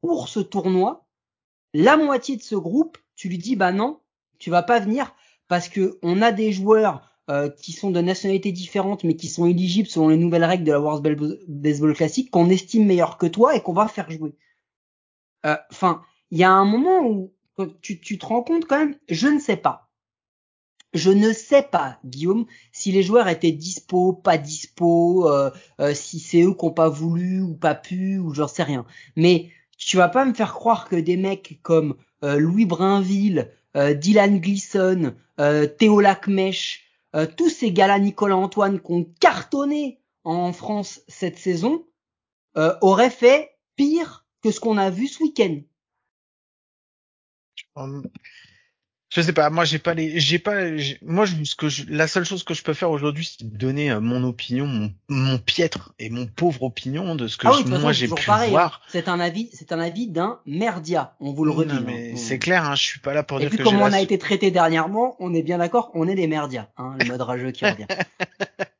[0.00, 1.06] pour ce tournoi,
[1.74, 4.00] la moitié de ce groupe tu lui dis bah non,
[4.40, 5.14] tu vas pas venir
[5.46, 9.46] parce que on a des joueurs euh, qui sont de nationalités différentes mais qui sont
[9.46, 13.54] éligibles selon les nouvelles règles de la World Baseball Classic qu'on estime meilleurs que toi
[13.54, 14.34] et qu'on va faire jouer.
[15.46, 16.02] Euh, enfin,
[16.32, 17.32] il y a un moment où
[17.80, 19.88] tu, tu te rends compte quand même, je ne sais pas.
[20.94, 25.52] Je ne sais pas, Guillaume, si les joueurs étaient dispo, pas dispo, euh,
[25.94, 28.84] si c'est eux qui n'ont pas voulu ou pas pu, ou j'en sais rien.
[29.14, 29.52] Mais
[29.86, 34.38] tu vas pas me faire croire que des mecs comme euh, Louis Brinville, euh, Dylan
[34.40, 36.88] Gleason, euh, Théo Lacmèche,
[37.36, 41.84] tous ces gars-là, Nicolas Antoine, qui ont cartonné en France cette saison,
[42.80, 45.60] auraient fait pire que ce qu'on a vu ce week-end.
[49.14, 50.54] Je sais pas, moi j'ai pas les, j'ai pas,
[51.02, 53.90] moi je, ce que je, la seule chose que je peux faire aujourd'hui, c'est donner
[53.90, 57.92] euh, mon opinion, mon, mon piètre et mon pauvre opinion de ce que ah moi
[57.92, 58.80] j'ai pu voir.
[58.88, 61.14] C'est un avis, c'est un avis d'un merdia.
[61.20, 61.74] On vous le redit.
[61.74, 62.16] Non, mais hein.
[62.16, 63.62] c'est clair, hein, je suis pas là pour et dire que.
[63.62, 66.94] comme on a été traité dernièrement, on est bien d'accord, on est des merdias, hein,
[66.98, 67.86] le mode rageux qui revient.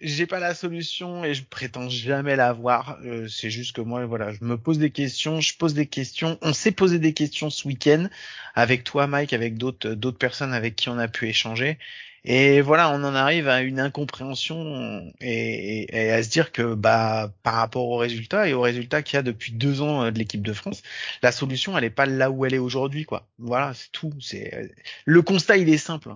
[0.00, 2.98] j'ai pas la solution et je prétends jamais l'avoir.
[3.04, 6.38] Euh, c'est juste que moi, voilà, je me pose des questions, je pose des questions.
[6.42, 8.08] On s'est posé des questions ce week-end
[8.54, 11.78] avec toi, Mike, avec d'autres d'autres personnes avec qui on a pu échanger.
[12.24, 17.32] Et voilà, on en arrive à une incompréhension et, et, à se dire que bah
[17.42, 20.18] par rapport aux résultats et aux résultats qu'il y a depuis deux ans euh, de
[20.18, 20.82] l'équipe de France,
[21.22, 23.26] la solution elle est pas là où elle est aujourd'hui quoi.
[23.38, 24.12] Voilà, c'est tout.
[24.20, 24.72] C'est
[25.04, 26.14] le constat il est simple.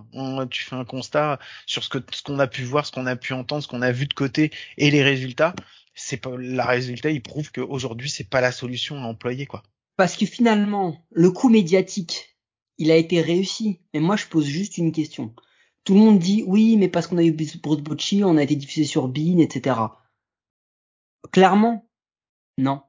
[0.49, 3.17] tu fais un constat sur ce que ce qu'on a pu voir, ce qu'on a
[3.17, 5.53] pu entendre, ce qu'on a vu de côté et les résultats.
[5.93, 9.63] C'est pas la résultat, il prouve qu'aujourd'hui c'est pas la solution à employer quoi.
[9.97, 12.37] Parce que finalement, le coup médiatique,
[12.77, 13.79] il a été réussi.
[13.93, 15.33] Mais moi, je pose juste une question.
[15.87, 18.57] Tout le monde dit oui, mais parce qu'on a eu Bruce Bocci, on a été
[18.57, 19.77] diffusé sur Bean, etc.
[21.31, 21.87] Clairement,
[22.57, 22.81] non.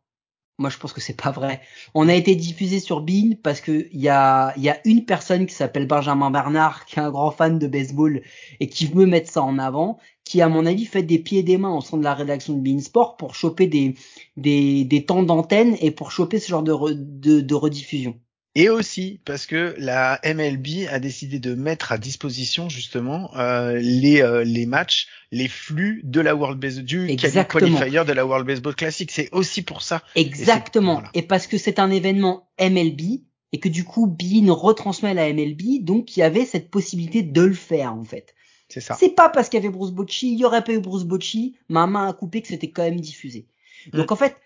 [0.59, 1.61] Moi, je pense que c'est pas vrai.
[1.95, 4.53] On a été diffusé sur Bean parce que il y a,
[4.85, 8.21] une personne qui s'appelle Benjamin Bernard, qui est un grand fan de baseball
[8.59, 11.45] et qui veut mettre ça en avant, qui, à mon avis, fait des pieds et
[11.45, 15.77] des mains au sein de la rédaction de Bean Sport pour choper des, temps d'antenne
[15.81, 18.19] et pour choper ce genre de, de, de rediffusion.
[18.59, 24.21] Et aussi parce que la MLB a décidé de mettre à disposition justement euh, les
[24.21, 28.75] euh, les matchs, les flux de la World Baseball du qualifier de la World Baseball
[28.75, 29.09] Classic.
[29.13, 30.03] C'est aussi pour ça.
[30.17, 31.05] Exactement.
[31.15, 33.21] Et, parce que c'est un événement MLB
[33.53, 37.43] et que du coup Bean retransmet la MLB, donc il y avait cette possibilité de
[37.43, 38.35] le faire en fait.
[38.69, 38.97] C'est ça.
[38.99, 41.55] C'est pas parce qu'il y avait Bruce Bocci, il y aurait pas eu Bruce Bocci,
[41.69, 43.47] ma main a coupé que c'était quand même diffusé.
[43.93, 44.13] Donc mm.
[44.13, 44.37] en fait,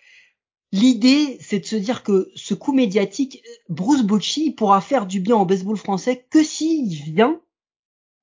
[0.73, 5.37] L'idée, c'est de se dire que ce coup médiatique, Bruce Bocci pourra faire du bien
[5.37, 7.41] au baseball français que s'il vient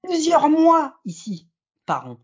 [0.01, 1.47] plusieurs mois ici
[1.85, 2.17] par an.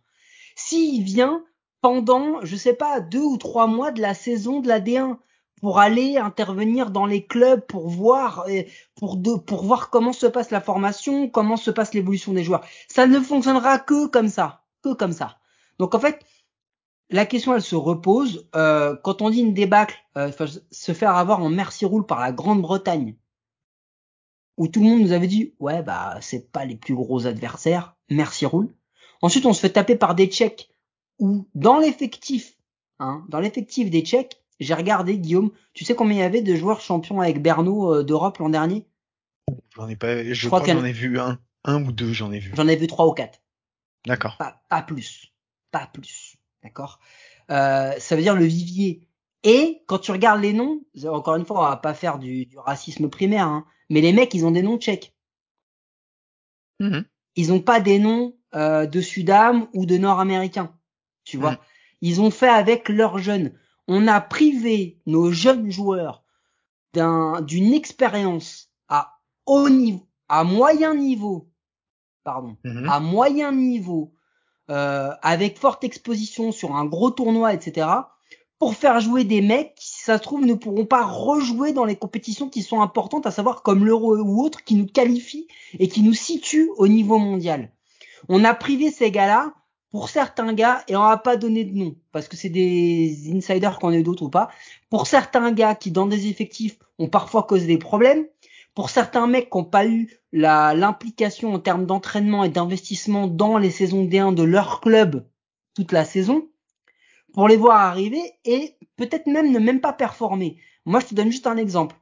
[0.55, 1.43] S'il vient
[1.81, 5.17] pendant, je sais pas, deux ou trois mois de la saison de la D1
[5.61, 8.63] pour aller intervenir dans les clubs pour voir euh,
[8.95, 12.65] pour pour voir comment se passe la formation, comment se passe l'évolution des joueurs.
[12.87, 15.37] Ça ne fonctionnera que comme ça, que comme ça.
[15.77, 16.19] Donc en fait,
[17.09, 20.31] la question elle se repose euh, quand on dit une débâcle, euh,
[20.71, 23.15] se faire avoir en merci roule par la Grande-Bretagne,
[24.57, 27.95] où tout le monde nous avait dit ouais bah c'est pas les plus gros adversaires,
[28.09, 28.73] merci roule.
[29.21, 30.69] Ensuite on se fait taper par des Tchèques,
[31.19, 32.57] où dans l'effectif,
[32.99, 36.55] hein, dans l'effectif des Tchèques, j'ai regardé Guillaume, tu sais combien il y avait de
[36.55, 38.85] joueurs champions avec Berno euh, d'Europe l'an dernier?
[39.75, 42.39] J'en ai pas, je, crois, que j'en ai vu un, un ou deux, j'en ai
[42.39, 42.53] vu.
[42.55, 43.41] J'en ai vu trois ou quatre.
[44.05, 44.37] D'accord.
[44.37, 45.33] Pas, pas plus,
[45.71, 46.37] pas plus.
[46.65, 46.99] D'accord?
[47.51, 49.07] Euh, Ça veut dire le vivier.
[49.43, 53.07] Et quand tu regardes les noms, encore une fois, on va pas faire du, racisme
[53.07, 55.15] primaire, hein, mais les mecs, ils ont des noms tchèques.
[56.81, 57.01] Mmh
[57.37, 60.73] ils ont pas des noms euh, de Sudam ou de Nord-Américains.
[61.25, 61.57] Tu vois, mmh.
[61.99, 63.51] ils ont fait avec leurs jeunes.
[63.89, 66.23] On a privé nos jeunes joueurs
[66.93, 71.51] d'un d'une expérience à haut niveau, à moyen niveau,
[72.23, 74.13] pardon, mmh à moyen niveau
[74.69, 77.87] euh, avec forte exposition sur un gros tournoi, etc.,
[78.57, 81.85] pour faire jouer des mecs qui, si ça se trouve, ne pourront pas rejouer dans
[81.85, 85.47] les compétitions qui sont importantes, à savoir comme l'Euro ou autres, qui nous qualifient
[85.77, 87.71] et qui nous situent au niveau mondial.
[88.29, 89.53] On a privé ces gars-là
[89.91, 93.79] pour certains gars, et on n'a pas donné de nom, parce que c'est des insiders
[93.79, 94.49] qu'on ait d'autres ou pas,
[94.89, 98.25] pour certains gars qui, dans des effectifs, ont parfois causé des problèmes,
[98.75, 103.71] pour certains mecs qui n'ont pas eu l'implication en termes d'entraînement et d'investissement dans les
[103.71, 105.25] saisons D1 de leur club
[105.75, 106.49] toute la saison,
[107.33, 110.57] pour les voir arriver et peut-être même ne même pas performer.
[110.85, 111.95] Moi, je te donne juste un exemple.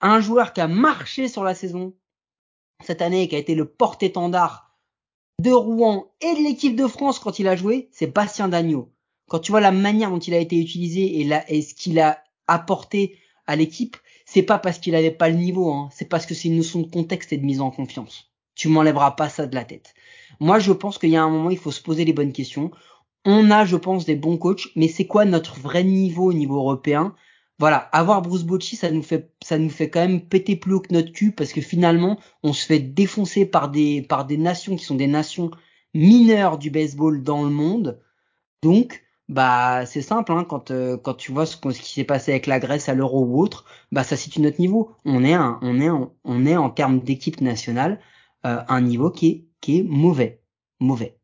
[0.00, 1.94] Un joueur qui a marché sur la saison
[2.82, 4.74] cette année, qui a été le porte-étendard
[5.40, 8.92] de Rouen et de l'équipe de France quand il a joué, c'est Bastien Dagneau.
[9.28, 12.22] Quand tu vois la manière dont il a été utilisé et, et ce qu'il a
[12.46, 13.96] apporté à l'équipe,
[14.32, 16.80] c'est pas parce qu'il avait pas le niveau, hein, c'est parce que c'est une notion
[16.80, 18.32] de contexte et de mise en confiance.
[18.54, 19.92] Tu m'enlèveras pas ça de la tête.
[20.40, 22.70] Moi, je pense qu'il y a un moment, il faut se poser les bonnes questions.
[23.26, 26.56] On a, je pense, des bons coachs, mais c'est quoi notre vrai niveau au niveau
[26.56, 27.14] européen?
[27.58, 30.80] Voilà, avoir Bruce Bocci, ça nous fait, ça nous fait quand même péter plus haut
[30.80, 34.76] que notre cul parce que finalement, on se fait défoncer par des, par des nations
[34.76, 35.50] qui sont des nations
[35.92, 38.00] mineures du baseball dans le monde.
[38.62, 39.02] Donc,
[39.32, 42.60] bah c'est simple hein, quand euh, quand tu vois ce, qui s'est passé avec la
[42.60, 44.94] Grèce à l'Euro ou autre, bah ça situe notre niveau.
[45.04, 47.98] On est un, on est en, on est en termes d'équipe nationale
[48.44, 50.42] euh, un niveau qui est qui est mauvais,
[50.80, 51.16] mauvais.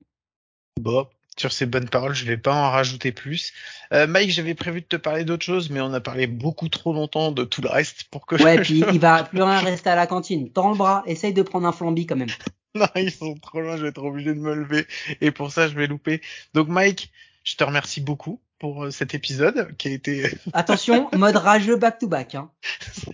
[0.81, 1.07] Bon,
[1.37, 3.53] sur ces bonnes paroles, je vais pas en rajouter plus.
[3.93, 6.95] Euh, Mike, j'avais prévu de te parler d'autre chose, mais on a parlé beaucoup trop
[6.95, 8.43] longtemps de tout le reste pour que.
[8.43, 10.51] Ouais, puis il va plus rien rester à la cantine.
[10.51, 12.29] Tends le bras, essaye de prendre un flambi quand même.
[12.75, 14.87] non, ils sont trop loin, je vais être obligé de me lever
[15.21, 16.23] et pour ça je vais louper.
[16.55, 17.13] Donc Mike,
[17.49, 20.31] je te remercie beaucoup pour euh, cet épisode qui a été.
[20.53, 22.35] Attention, mode rageux back to back.
[22.35, 22.51] Hein.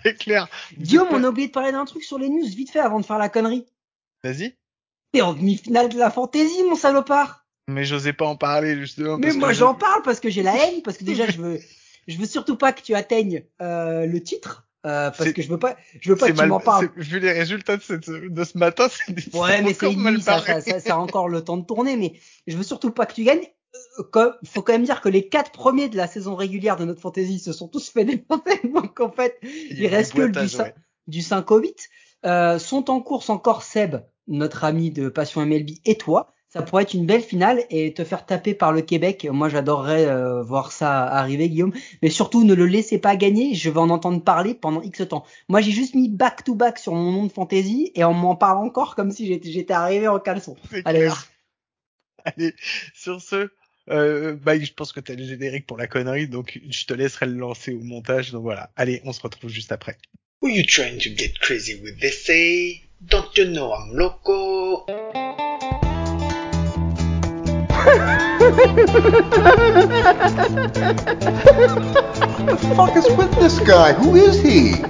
[0.02, 0.48] C'est clair.
[0.76, 3.06] Guillaume, on a oublié de parler d'un truc sur les news vite fait avant de
[3.06, 3.64] faire la connerie.
[4.24, 4.56] Vas-y.
[5.12, 7.46] T'es en demi-finale de la fantaisie, mon salopard.
[7.68, 9.18] Mais j'osais pas en parler justement.
[9.18, 11.60] Mais moi j'en parle parce que j'ai la haine, parce que déjà je veux,
[12.08, 15.58] je veux surtout pas que tu atteignes euh, le titre Euh, parce que je veux
[15.60, 16.90] pas, je veux pas que tu m'en parles.
[16.96, 20.80] Vu les résultats de, cette- de ce matin, c'est Ouais, mais c'est ça, ça, ça,
[20.80, 22.14] ça a encore le temps de tourner, mais
[22.48, 23.46] je veux surtout pas que tu gagnes.
[24.12, 27.00] Comme- faut quand même dire que les quatre premiers de la saison régulière de notre
[27.00, 30.62] fantasy se sont tous fait démonter, donc en fait, Il il reste que du, cin-
[30.64, 30.74] ouais.
[31.06, 31.88] du 5 au 8.
[32.26, 33.96] Euh, sont en course encore Seb,
[34.28, 36.30] notre ami de Passion MLB, et toi.
[36.48, 39.26] Ça pourrait être une belle finale et te faire taper par le Québec.
[39.28, 41.72] Moi, j'adorerais euh, voir ça arriver, Guillaume.
[42.00, 43.54] Mais surtout, ne le laissez pas gagner.
[43.54, 45.24] Je vais en entendre parler pendant X temps.
[45.48, 48.36] Moi, j'ai juste mis back to back sur mon nom de fantasy et on m'en
[48.36, 50.54] parle encore comme si j'étais arrivé en caleçon.
[50.84, 51.26] Allez, clair.
[52.24, 52.54] Allez,
[52.94, 53.50] sur ce,
[53.90, 57.26] euh, Mike, je pense que t'as le générique pour la connerie, donc je te laisserai
[57.26, 58.30] le lancer au montage.
[58.32, 59.96] Donc voilà, allez, on se retrouve juste après.
[60.40, 62.82] Who you trying to get crazy with they say?
[63.00, 64.86] Don't you know I'm loco?
[72.76, 73.92] fuck is with this guy?
[73.92, 74.82] Who is he?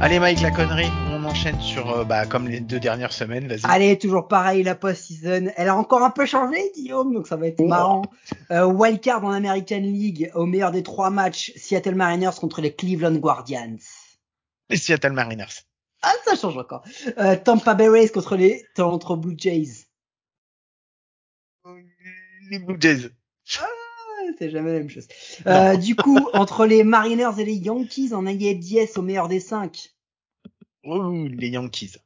[0.00, 3.60] Allez, Mike, la connerie, on enchaîne sur, euh, bah, comme les deux dernières semaines, vas-y.
[3.62, 5.52] Allez, toujours pareil, la post-season.
[5.56, 8.02] Elle a encore un peu changé, Guillaume, donc ça va être marrant.
[8.50, 13.14] Euh, wildcard en American League, au meilleur des trois matchs, Seattle Mariners contre les Cleveland
[13.14, 13.76] Guardians.
[14.70, 15.62] Les Seattle Mariners.
[16.02, 16.82] Ah, ça change encore.
[17.18, 19.86] Euh, Tampa Bay Rays contre les Toronto Blue Jays.
[22.50, 23.08] Les Blue Jays.
[23.60, 23.66] Ah,
[24.36, 25.06] C'est jamais la même chose.
[25.46, 29.92] Euh, du coup, entre les Mariners et les Yankees en ALDS au meilleur des cinq.
[30.84, 31.96] Ouh, les Yankees.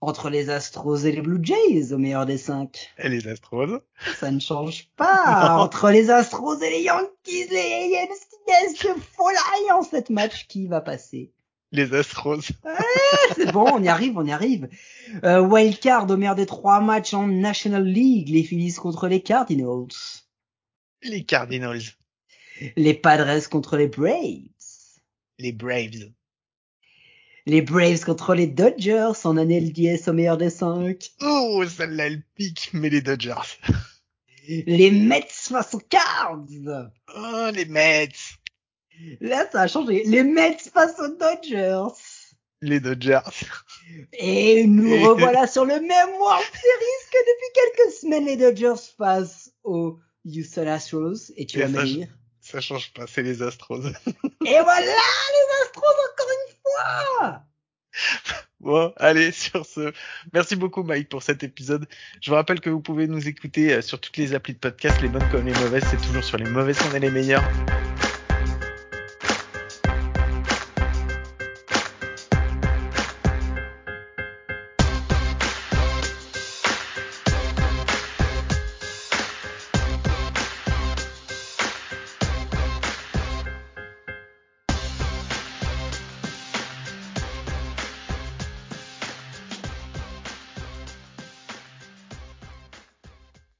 [0.00, 2.90] Entre les Astros et les Blue Jays au meilleur des cinq.
[2.98, 3.82] Et les Astros.
[4.18, 5.56] Ça ne change pas.
[5.58, 10.80] Entre les Astros et les Yankees, les ALDS se font l'alliance cette match qui va
[10.80, 11.32] passer?
[11.70, 12.50] Les Astros.
[13.36, 14.68] C'est bon, on y arrive, on y arrive.
[15.22, 19.86] Euh, wildcard au meilleur des trois matchs en National League, les Phillies contre les Cardinals.
[21.02, 21.82] Les Cardinals.
[22.76, 24.48] Les Padres contre les Braves.
[25.38, 26.10] Les Braves.
[27.50, 31.10] Les Braves contre les Dodgers en NLDS au meilleur des cinq.
[31.20, 33.58] Oh, celle-là, elle pique, mais les Dodgers.
[34.46, 36.44] Les Mets face aux Cards.
[37.12, 38.08] Oh, les Mets.
[39.20, 40.04] Là, ça a changé.
[40.06, 41.92] Les Mets face aux Dodgers.
[42.60, 43.18] Les Dodgers.
[44.12, 49.50] Et nous revoilà sur le même World Series que depuis quelques semaines les Dodgers face
[49.64, 51.32] aux Houston Astros.
[51.36, 52.08] Et tu Et vas me ça, dire.
[52.40, 53.82] Ça change pas, c'est les Astros.
[54.46, 56.49] Et voilà les Astros encore une
[58.60, 59.92] Bon, allez, sur ce,
[60.32, 61.86] merci beaucoup Mike pour cet épisode.
[62.20, 65.00] Je vous rappelle que vous pouvez nous écouter euh, sur toutes les applis de podcast,
[65.00, 67.44] les bonnes comme les mauvaises, c'est toujours sur les mauvaises qu'on est les meilleurs.